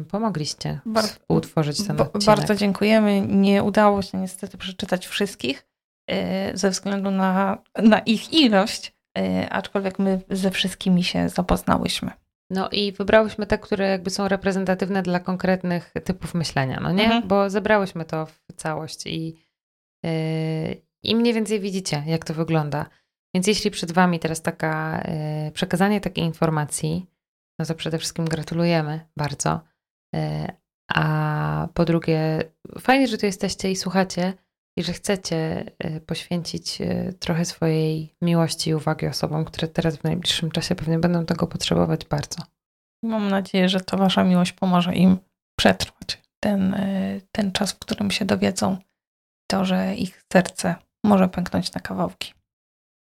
pomogliście 0.10 0.80
Bar 0.86 1.06
utworzyć 1.30 1.88
ten 1.88 2.02
odcinek. 2.02 2.26
Bardzo 2.26 2.56
dziękujemy. 2.56 3.22
Nie 3.22 3.64
udało 3.64 4.02
się 4.02 4.18
niestety 4.18 4.58
przeczytać 4.58 5.08
wszystkich 5.08 5.68
y, 6.12 6.58
ze 6.58 6.70
względu 6.70 7.12
na, 7.12 7.58
na 7.84 8.00
ich 8.00 8.34
ilość, 8.34 8.95
aczkolwiek 9.50 10.00
my 10.00 10.22
ze 10.30 10.52
wszystkimi 10.52 11.04
się 11.04 11.30
zapoznałyśmy. 11.30 12.12
No 12.50 12.70
i 12.70 12.92
wybrałyśmy 12.92 13.46
te, 13.46 13.58
które 13.58 13.90
jakby 13.90 14.10
są 14.10 14.28
reprezentatywne 14.28 15.02
dla 15.02 15.20
konkretnych 15.20 15.94
typów 16.04 16.34
myślenia, 16.34 16.80
no 16.82 16.92
nie? 16.92 17.06
Mhm. 17.06 17.28
Bo 17.28 17.50
zebrałyśmy 17.50 18.06
to 18.06 18.26
w 18.26 18.54
całość 18.56 19.08
i, 19.08 19.36
yy, 20.04 20.12
i 21.04 21.16
mniej 21.16 21.34
więcej 21.34 21.60
widzicie, 21.60 22.04
jak 22.06 22.26
to 22.26 22.34
wygląda. 22.34 22.86
Więc 23.36 23.48
jeśli 23.48 23.72
przed 23.72 23.92
Wami 23.92 24.20
teraz 24.20 24.42
taka, 24.42 25.04
yy, 25.46 25.52
przekazanie 25.52 26.02
takiej 26.02 26.24
informacji, 26.24 27.06
no 27.60 27.66
to 27.66 27.76
przede 27.76 27.98
wszystkim 27.98 28.26
gratulujemy 28.26 29.00
bardzo. 29.18 29.62
E, 30.16 30.54
a 30.94 31.68
po 31.74 31.86
drugie, 31.86 32.44
fajnie, 32.80 33.08
że 33.08 33.18
tu 33.18 33.26
jesteście 33.26 33.72
i 33.72 33.76
słuchacie 33.76 34.34
i 34.78 34.84
że 34.84 34.94
chcecie 34.94 35.66
e, 35.80 36.00
poświęcić 36.00 36.82
e, 36.82 37.14
trochę 37.20 37.46
swojej 37.46 38.16
miłości 38.22 38.70
i 38.70 38.76
uwagi 38.76 39.08
osobom, 39.08 39.46
które 39.46 39.68
teraz 39.68 39.98
w 39.98 40.04
najbliższym 40.04 40.52
czasie 40.52 40.76
pewnie 40.76 41.00
będą 41.00 41.26
tego 41.26 41.48
potrzebować 41.48 42.06
bardzo. 42.06 42.44
Mam 43.04 43.30
nadzieję, 43.30 43.70
że 43.70 43.82
to 43.82 43.98
Wasza 43.98 44.24
miłość 44.24 44.52
pomoże 44.52 44.96
im 44.96 45.18
przetrwać 45.60 46.22
ten, 46.40 46.76
ten 47.32 47.52
czas, 47.52 47.72
w 47.72 47.80
którym 47.80 48.12
się 48.12 48.26
dowiedzą 48.26 48.78
to, 49.48 49.66
że 49.66 49.96
ich 49.96 50.24
serce 50.34 50.76
może 51.04 51.30
pęknąć 51.30 51.74
na 51.74 51.82
kawałki. 51.82 52.34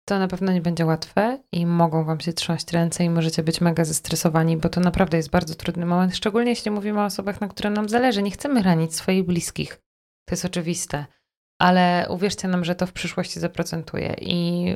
To 0.07 0.19
na 0.19 0.27
pewno 0.27 0.51
nie 0.51 0.61
będzie 0.61 0.85
łatwe 0.85 1.39
i 1.51 1.65
mogą 1.65 2.03
Wam 2.03 2.19
się 2.19 2.33
trząść 2.33 2.71
ręce 2.71 3.03
i 3.03 3.09
możecie 3.09 3.43
być 3.43 3.61
mega 3.61 3.85
zestresowani, 3.85 4.57
bo 4.57 4.69
to 4.69 4.81
naprawdę 4.81 5.17
jest 5.17 5.29
bardzo 5.29 5.55
trudny 5.55 5.85
moment, 5.85 6.15
szczególnie 6.15 6.49
jeśli 6.49 6.71
mówimy 6.71 7.01
o 7.01 7.05
osobach, 7.05 7.41
na 7.41 7.47
które 7.47 7.69
nam 7.69 7.89
zależy. 7.89 8.23
Nie 8.23 8.31
chcemy 8.31 8.63
ranić 8.63 8.95
swoich 8.95 9.25
bliskich. 9.25 9.81
To 10.25 10.33
jest 10.33 10.45
oczywiste. 10.45 11.05
Ale 11.61 12.07
uwierzcie 12.09 12.47
nam, 12.47 12.65
że 12.65 12.75
to 12.75 12.87
w 12.87 12.93
przyszłości 12.93 13.39
zaprocentuje 13.39 14.15
i 14.21 14.67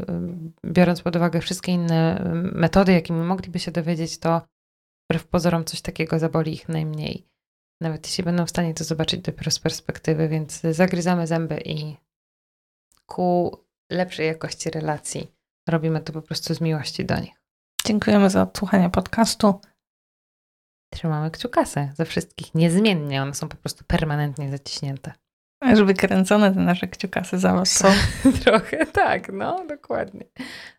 y, 0.65 0.71
biorąc 0.71 1.01
pod 1.01 1.15
uwagę 1.15 1.41
wszystkie 1.41 1.71
inne 1.71 2.25
y, 2.25 2.33
metody, 2.33 2.93
jakimi 2.93 3.19
mogliby 3.19 3.59
się 3.59 3.71
dowiedzieć, 3.71 4.19
to 4.19 4.41
wbrew 5.09 5.27
pozorom 5.27 5.65
coś 5.65 5.81
takiego 5.81 6.19
zaboli 6.19 6.53
ich 6.53 6.69
najmniej. 6.69 7.27
Nawet 7.81 8.07
jeśli 8.07 8.23
będą 8.23 8.45
w 8.45 8.49
stanie 8.49 8.73
to 8.73 8.83
zobaczyć 8.83 9.21
dopiero 9.21 9.51
z 9.51 9.59
perspektywy, 9.59 10.27
więc 10.27 10.61
zagryzamy 10.61 11.27
zęby 11.27 11.61
i 11.65 11.97
ku 13.05 13.57
lepszej 13.91 14.27
jakości 14.27 14.69
relacji. 14.69 15.31
Robimy 15.69 16.01
to 16.01 16.13
po 16.13 16.21
prostu 16.21 16.53
z 16.53 16.61
miłości 16.61 17.05
do 17.05 17.19
nich. 17.19 17.41
Dziękujemy 17.85 18.29
za 18.29 18.41
odsłuchanie 18.41 18.89
podcastu. 18.89 19.61
Trzymamy 20.93 21.31
kciukasy 21.31 21.91
ze 21.95 22.05
wszystkich 22.05 22.55
niezmiennie. 22.55 23.21
One 23.21 23.33
są 23.33 23.49
po 23.49 23.57
prostu 23.57 23.83
permanentnie 23.87 24.51
zaciśnięte. 24.51 25.13
Aż 25.59 25.83
wykręcone 25.83 26.53
te 26.53 26.59
nasze 26.59 26.87
kciukasy 26.87 27.39
za 27.39 27.53
was 27.53 27.71
są. 27.71 27.87
Trochę 28.43 28.85
tak, 28.85 29.33
no 29.33 29.65
dokładnie. 29.67 30.25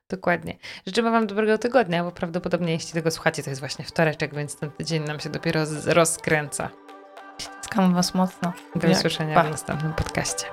Dokładnie. 0.08 0.56
Życzymy 0.86 1.10
Wam 1.10 1.26
dobrego 1.26 1.58
tygodnia, 1.58 2.04
bo 2.04 2.12
prawdopodobnie 2.12 2.72
jeśli 2.72 2.92
tego 2.92 3.10
słuchacie, 3.10 3.42
to 3.42 3.50
jest 3.50 3.60
właśnie 3.60 3.84
wtoreczek, 3.84 4.34
więc 4.34 4.56
ten 4.56 4.70
tydzień 4.70 5.02
nam 5.02 5.20
się 5.20 5.30
dopiero 5.30 5.60
rozkręca. 5.86 6.70
Ściskam 7.38 7.94
Was 7.94 8.14
mocno. 8.14 8.52
Do 8.74 8.88
usłyszenia 8.88 9.42
w 9.42 9.50
następnym 9.50 9.92
podcaście. 9.92 10.46